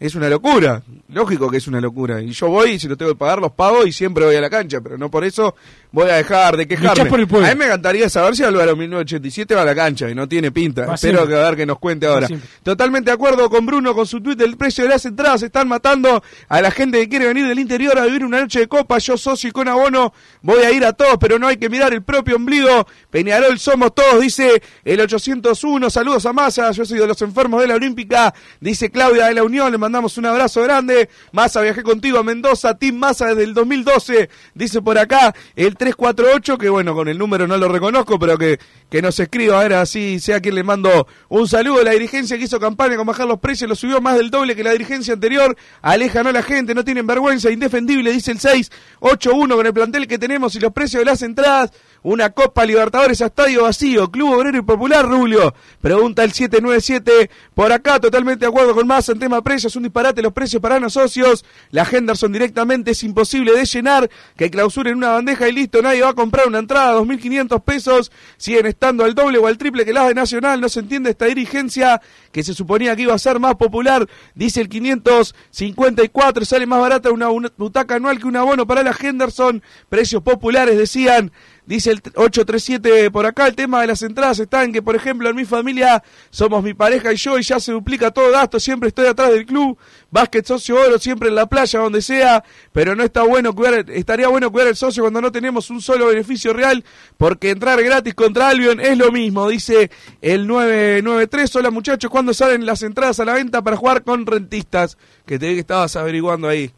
[0.00, 0.82] Es una locura.
[1.08, 2.20] Lógico que es una locura.
[2.20, 4.40] Y yo voy y si lo tengo que pagar, los pago y siempre voy a
[4.40, 4.80] la cancha.
[4.80, 5.54] Pero no por eso
[5.92, 7.04] voy a dejar de quejarme.
[7.06, 10.14] Por el a mí me encantaría saber si Álvaro 1987 va a la cancha y
[10.14, 10.86] no tiene pinta.
[10.86, 11.36] Va Espero siempre.
[11.36, 12.28] que a ver que nos cuente ahora.
[12.62, 15.42] Totalmente de acuerdo con Bruno, con su tweet del precio de las entradas.
[15.42, 18.66] Están matando a la gente que quiere venir del interior a vivir una noche de
[18.68, 18.98] copa.
[18.98, 21.94] Yo socio y con abono voy a ir a todos, pero no hay que mirar
[21.94, 22.86] el propio ombligo.
[23.10, 25.88] Peñarol somos todos, dice el 801.
[25.88, 28.34] Saludos a Massa, yo soy de los enfermos de la Olímpica.
[28.60, 31.10] Dice Claudia de la Unión, mandamos un abrazo grande.
[31.32, 34.30] Massa, viajé contigo a Mendoza, Team Massa desde el 2012.
[34.54, 38.58] Dice por acá el 348, que bueno, con el número no lo reconozco, pero que,
[38.88, 41.84] que nos escriba, a ver así sea quien le mando un saludo.
[41.84, 44.64] La dirigencia que hizo campaña con bajar los precios lo subió más del doble que
[44.64, 45.54] la dirigencia anterior.
[45.82, 50.18] Alejan a la gente, no tienen vergüenza, indefendible, dice el 681 con el plantel que
[50.18, 51.72] tenemos y los precios de las entradas.
[52.04, 55.54] Una Copa Libertadores a estadio vacío, Club Obrero y Popular, Rubio.
[55.80, 60.20] Pregunta el 797 por acá, totalmente de acuerdo con más en tema precios, un disparate
[60.20, 61.46] los precios para los socios.
[61.70, 66.10] La Henderson directamente es imposible de llenar, que clausuren una bandeja y listo, nadie va
[66.10, 70.06] a comprar una entrada, 2.500 pesos, siguen estando al doble o al triple que las
[70.06, 72.02] de Nacional, no se entiende esta dirigencia
[72.34, 77.12] que se suponía que iba a ser más popular, dice el 554, sale más barata
[77.12, 81.30] una butaca anual que un abono para la Henderson, precios populares decían,
[81.66, 85.30] Dice el 837 por acá, el tema de las entradas está en que, por ejemplo,
[85.30, 88.88] en mi familia somos mi pareja y yo y ya se duplica todo gasto, siempre
[88.88, 89.78] estoy atrás del club,
[90.10, 94.28] básquet socio oro, siempre en la playa, donde sea, pero no está bueno cuidar, estaría
[94.28, 96.84] bueno cuidar el socio cuando no tenemos un solo beneficio real,
[97.16, 101.56] porque entrar gratis contra Albion es lo mismo, dice el 993.
[101.56, 104.96] Hola muchachos, ¿cuándo salen las entradas a la venta para jugar con rentistas?
[105.26, 106.70] Que te vi que estabas averiguando ahí.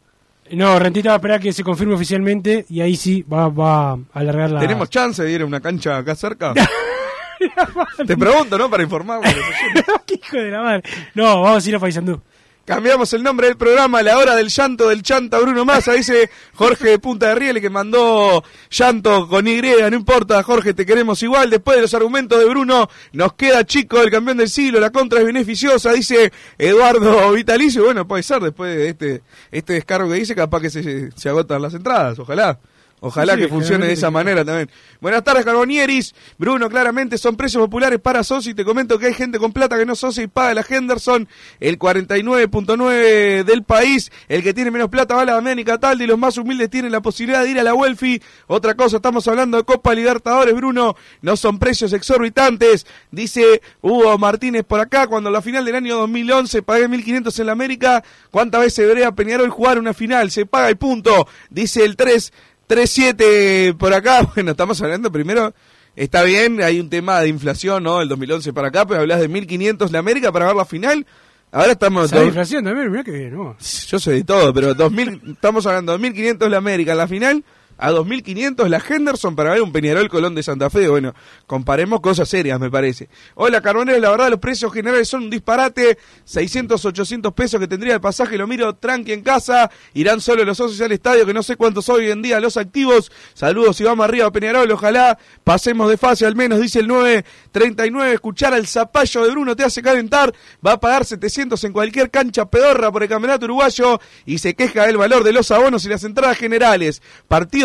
[0.51, 3.97] No, Rentista va a esperar que se confirme oficialmente y ahí sí va, va a
[4.13, 4.59] alargar la.
[4.59, 6.53] ¿Tenemos chance de ir a una cancha acá cerca?
[8.07, 8.69] Te pregunto, ¿no?
[8.69, 9.27] Para informarme.
[10.05, 10.83] ¿Qué hijo de la madre?
[11.13, 12.21] No, vamos a ir a Paysandú.
[12.67, 16.89] Cambiamos el nombre del programa, La Hora del Llanto del Chanta Bruno Massa, dice Jorge
[16.89, 21.49] de Punta de Riel que mandó llanto con Y, no importa, Jorge, te queremos igual.
[21.49, 25.21] Después de los argumentos de Bruno, nos queda chico el campeón del siglo, la contra
[25.21, 27.85] es beneficiosa, dice Eduardo Vitalicio.
[27.85, 31.61] Bueno, puede ser, después de este, este descargo que dice, capaz que se, se agotan
[31.61, 32.59] las entradas, ojalá.
[32.99, 34.71] Ojalá Sí, que funcione de esa manera también.
[34.99, 36.15] Buenas tardes, Carbonieris.
[36.39, 39.77] Bruno, claramente son precios populares para socios y te comento que hay gente con plata
[39.77, 41.27] que no socia y paga la Henderson,
[41.59, 44.11] el 49.9 del país.
[44.27, 46.71] El que tiene menos plata va a la Damián y Cataldi y los más humildes
[46.71, 48.19] tienen la posibilidad de ir a la Welfi.
[48.47, 50.95] Otra cosa, estamos hablando de Copa Libertadores, Bruno.
[51.21, 52.87] No son precios exorbitantes.
[53.11, 57.51] Dice Hugo Martínez por acá, cuando la final del año 2011 pagué 1.500 en la
[57.51, 60.31] América, ¿cuántas veces veré a Peñarol jugar una final?
[60.31, 61.27] Se paga y punto.
[61.51, 62.33] Dice el 3.
[62.67, 64.27] 3-7 por acá.
[64.35, 65.53] Bueno, estamos hablando primero.
[65.95, 68.01] Está bien, hay un tema de inflación, ¿no?
[68.01, 71.07] El 2011 para acá, pero hablas de 1500 la América para ver la final.
[71.51, 72.11] Ahora estamos.
[72.11, 73.57] La inflación también, mirá que bien, ¿no?
[73.57, 77.43] Yo soy de todo, pero 2000, estamos hablando de 1500 la América en la final.
[77.77, 80.87] A 2500 la Henderson para ver un Peñarol Colón de Santa Fe.
[80.87, 81.13] Bueno,
[81.45, 83.09] comparemos cosas serias, me parece.
[83.35, 85.97] Hola, Carbonero, la verdad los precios generales son un disparate.
[86.25, 89.69] 600, 800 pesos que tendría el pasaje, lo miro tranqui en casa.
[89.93, 93.11] Irán solo los socios al estadio, que no sé cuántos hoy en día los activos.
[93.33, 94.71] Saludos y vamos arriba, Peñarol.
[94.71, 98.13] Ojalá pasemos de fase al menos, dice el 939.
[98.13, 100.33] Escuchar al zapallo de Bruno te hace calentar.
[100.65, 104.87] Va a pagar 700 en cualquier cancha pedorra por el campeonato uruguayo y se queja
[104.87, 107.01] del valor de los abonos y las entradas generales.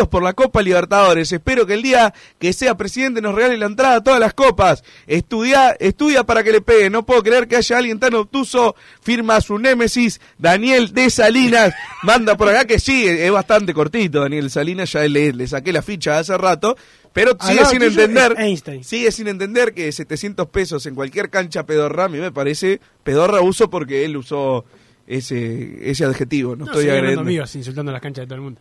[0.02, 1.30] Partidos por la Copa Libertadores.
[1.32, 4.82] Espero que el día que sea presidente nos regale la entrada a todas las copas.
[5.06, 6.90] Estudia, estudia para que le pegue.
[6.90, 8.74] No puedo creer que haya alguien tan obtuso.
[9.00, 11.74] Firma su némesis, Daniel de Salinas.
[12.02, 14.92] Manda por acá que sí, es bastante cortito, Daniel Salinas.
[14.92, 16.76] Ya le, le saqué la ficha hace rato.
[17.12, 18.34] Pero sigue sin entender.
[18.82, 23.40] Sigue sin entender que 700 pesos en cualquier cancha pedorra, a mí me parece pedorra
[23.42, 24.64] uso porque él usó
[25.06, 26.56] ese, ese adjetivo.
[26.56, 27.20] No, No, estoy agrediendo.
[27.20, 28.60] amigos insultando las canchas de todo el mundo.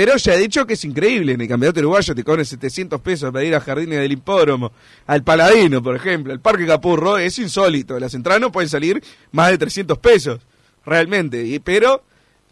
[0.00, 1.32] Pero ya he dicho que es increíble.
[1.34, 4.72] En el campeonato uruguayo te cobran 700 pesos para ir a Jardines del Hipódromo,
[5.06, 7.18] al Paladino, por ejemplo, al Parque Capurro.
[7.18, 8.00] Es insólito.
[8.00, 10.40] Las entradas no pueden salir más de 300 pesos,
[10.86, 11.44] realmente.
[11.44, 12.02] Y, pero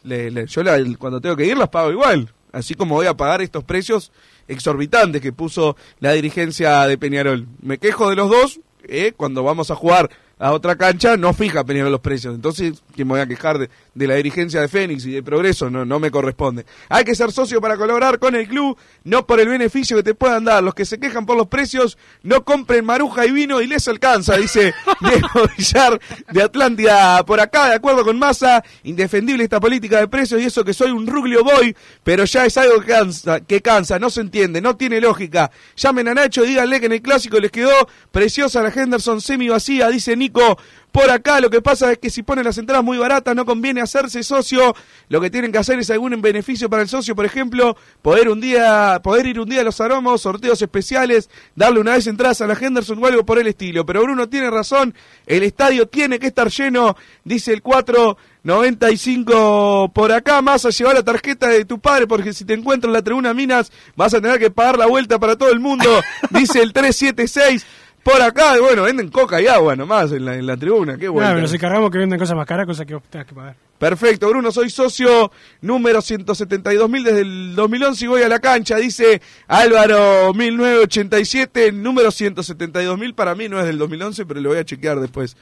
[0.02, 0.62] le- yo
[0.98, 2.30] cuando tengo que ir las pago igual.
[2.52, 4.12] Así como voy a pagar estos precios
[4.46, 7.46] exorbitantes que puso la dirigencia de Peñarol.
[7.62, 8.60] Me quejo de los dos.
[8.90, 12.34] eh, cuando vamos a jugar a otra cancha, no fija Peñarol los precios.
[12.34, 15.68] Entonces, que me voy a quejar de, de la dirigencia de Fénix y de Progreso,
[15.68, 16.64] no, no me corresponde.
[16.88, 20.14] Hay que ser socio para colaborar con el club, no por el beneficio que te
[20.14, 20.62] puedan dar.
[20.62, 24.36] Los que se quejan por los precios, no compren maruja y vino y les alcanza,
[24.36, 26.00] dice Diego Villar
[26.32, 27.24] de Atlántida.
[27.26, 30.92] Por acá, de acuerdo con Massa, indefendible esta política de precios y eso que soy
[30.92, 34.76] un ruglio boy, pero ya es algo que cansa, que cansa, no se entiende, no
[34.76, 35.50] tiene lógica.
[35.76, 37.72] Llamen a Nacho y díganle que en el clásico les quedó
[38.12, 40.56] preciosa la Henderson semi vacía, dice Nico.
[40.98, 43.80] Por acá lo que pasa es que si ponen las entradas muy baratas no conviene
[43.80, 44.74] hacerse socio.
[45.08, 48.40] Lo que tienen que hacer es algún beneficio para el socio, por ejemplo, poder un
[48.40, 52.48] día, poder ir un día a los aromos, sorteos especiales, darle una vez entradas a
[52.48, 53.86] la Henderson o algo por el estilo.
[53.86, 54.92] Pero Bruno tiene razón,
[55.26, 61.04] el estadio tiene que estar lleno, dice el 495 por acá, más a llevar la
[61.04, 64.40] tarjeta de tu padre, porque si te encuentras en la tribuna Minas vas a tener
[64.40, 67.64] que pagar la vuelta para todo el mundo, dice el 376.
[68.08, 71.28] Por acá, bueno, venden coca y agua nomás en la, en la tribuna, qué bueno.
[71.28, 73.54] Pero nos encargamos que vendan cosas más caras, cosas que vos tengas que pagar.
[73.76, 75.30] Perfecto, Bruno, soy socio
[75.60, 83.14] número 172.000 desde el 2011 y voy a la cancha, dice Álvaro 1987, número 172.000
[83.14, 85.36] para mí no es del 2011, pero lo voy a chequear después.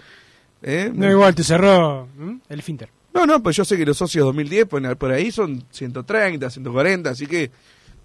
[0.61, 0.91] ¿Eh?
[0.93, 2.09] No, igual, te cerró
[2.49, 2.89] el Finter.
[3.15, 7.11] No, no, pues yo sé que los socios 2010 por, por ahí son 130, 140,
[7.11, 7.53] así que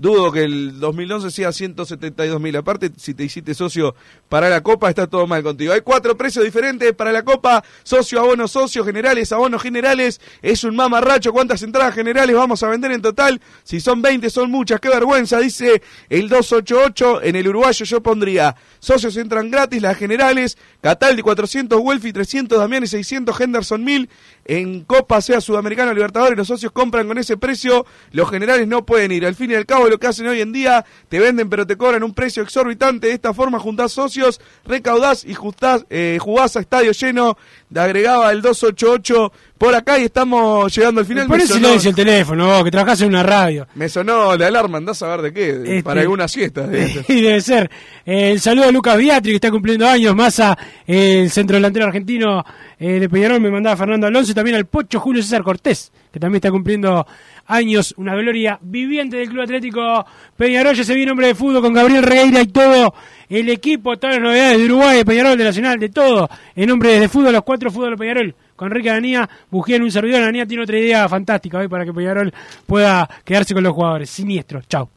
[0.02, 2.56] dudo que el 2011 sea 172 mil.
[2.58, 3.96] Aparte, si te hiciste socio
[4.28, 5.74] para la Copa, está todo mal contigo.
[5.74, 7.64] Hay cuatro precios diferentes para la Copa.
[7.84, 10.20] Socio, abono, socio, generales, abonos generales.
[10.42, 11.32] Es un mamarracho.
[11.32, 13.40] ¿Cuántas entradas generales vamos a vender en total?
[13.64, 14.80] Si son 20, son muchas.
[14.80, 17.22] Qué vergüenza, dice el 288.
[17.22, 20.58] En el uruguayo yo pondría socios entran gratis, las generales.
[20.82, 24.10] Cataldi 400, Welfi 300, Damián y 600, Henderson 1000.
[24.52, 27.86] En Copa, sea Sudamericano Libertadores, los socios compran con ese precio.
[28.12, 29.26] Los generales no pueden ir.
[29.26, 30.86] Al fin y al cabo, lo que hacen hoy en día.
[31.08, 33.08] Te venden pero te cobran un precio exorbitante.
[33.08, 37.38] De esta forma juntás socios, recaudás y justás, eh, jugás a estadio lleno.
[37.76, 41.28] Agregaba el 288 por acá y estamos llegando al final.
[41.28, 43.68] Por eso sonó- silencio el teléfono, vos, que trabajás en una radio.
[43.76, 45.50] Me sonó la alarma, andás a ver de qué.
[45.52, 46.68] Este- Para alguna siesta.
[47.08, 47.70] Y debe ser.
[48.06, 50.16] Eh, el saludo a Lucas Biatri, que está cumpliendo años.
[50.16, 52.44] Massa, eh, el centro delantero argentino
[52.80, 54.32] eh, de Peñarol, me mandaba Fernando Alonso.
[54.32, 57.06] Y también al Pocho Julio César Cortés, que también está cumpliendo
[57.48, 57.94] años.
[57.98, 60.76] Una gloria viviente del Club Atlético Peñarol.
[60.76, 62.94] Ya se viene hombre de fútbol con Gabriel Regueira y todo
[63.30, 63.98] el equipo.
[63.98, 66.30] Todas las novedades de Uruguay, de Peñarol, de Nacional, de todo.
[66.56, 68.36] En nombre de fútbol, los cuatro fútbol de Peñarol.
[68.56, 70.24] Con Enrique Anía, Bujía un servidor.
[70.24, 72.34] Anía tiene otra idea fantástica hoy para que Peñarol
[72.66, 74.10] pueda quedarse con los jugadores.
[74.10, 74.62] Siniestro.
[74.68, 74.90] Chao.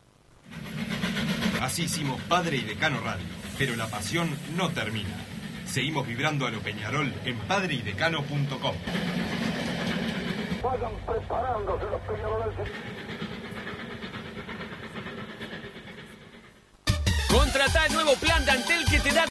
[1.60, 3.24] Así hicimos Padre y Decano Radio,
[3.58, 5.08] pero la pasión no termina.
[5.64, 8.74] Seguimos vibrando a lo Peñarol en padreidecano.com.
[10.64, 12.68] Vayan preparándose los peñarolenses.
[17.28, 19.22] Contrata el nuevo plan de Antel que te da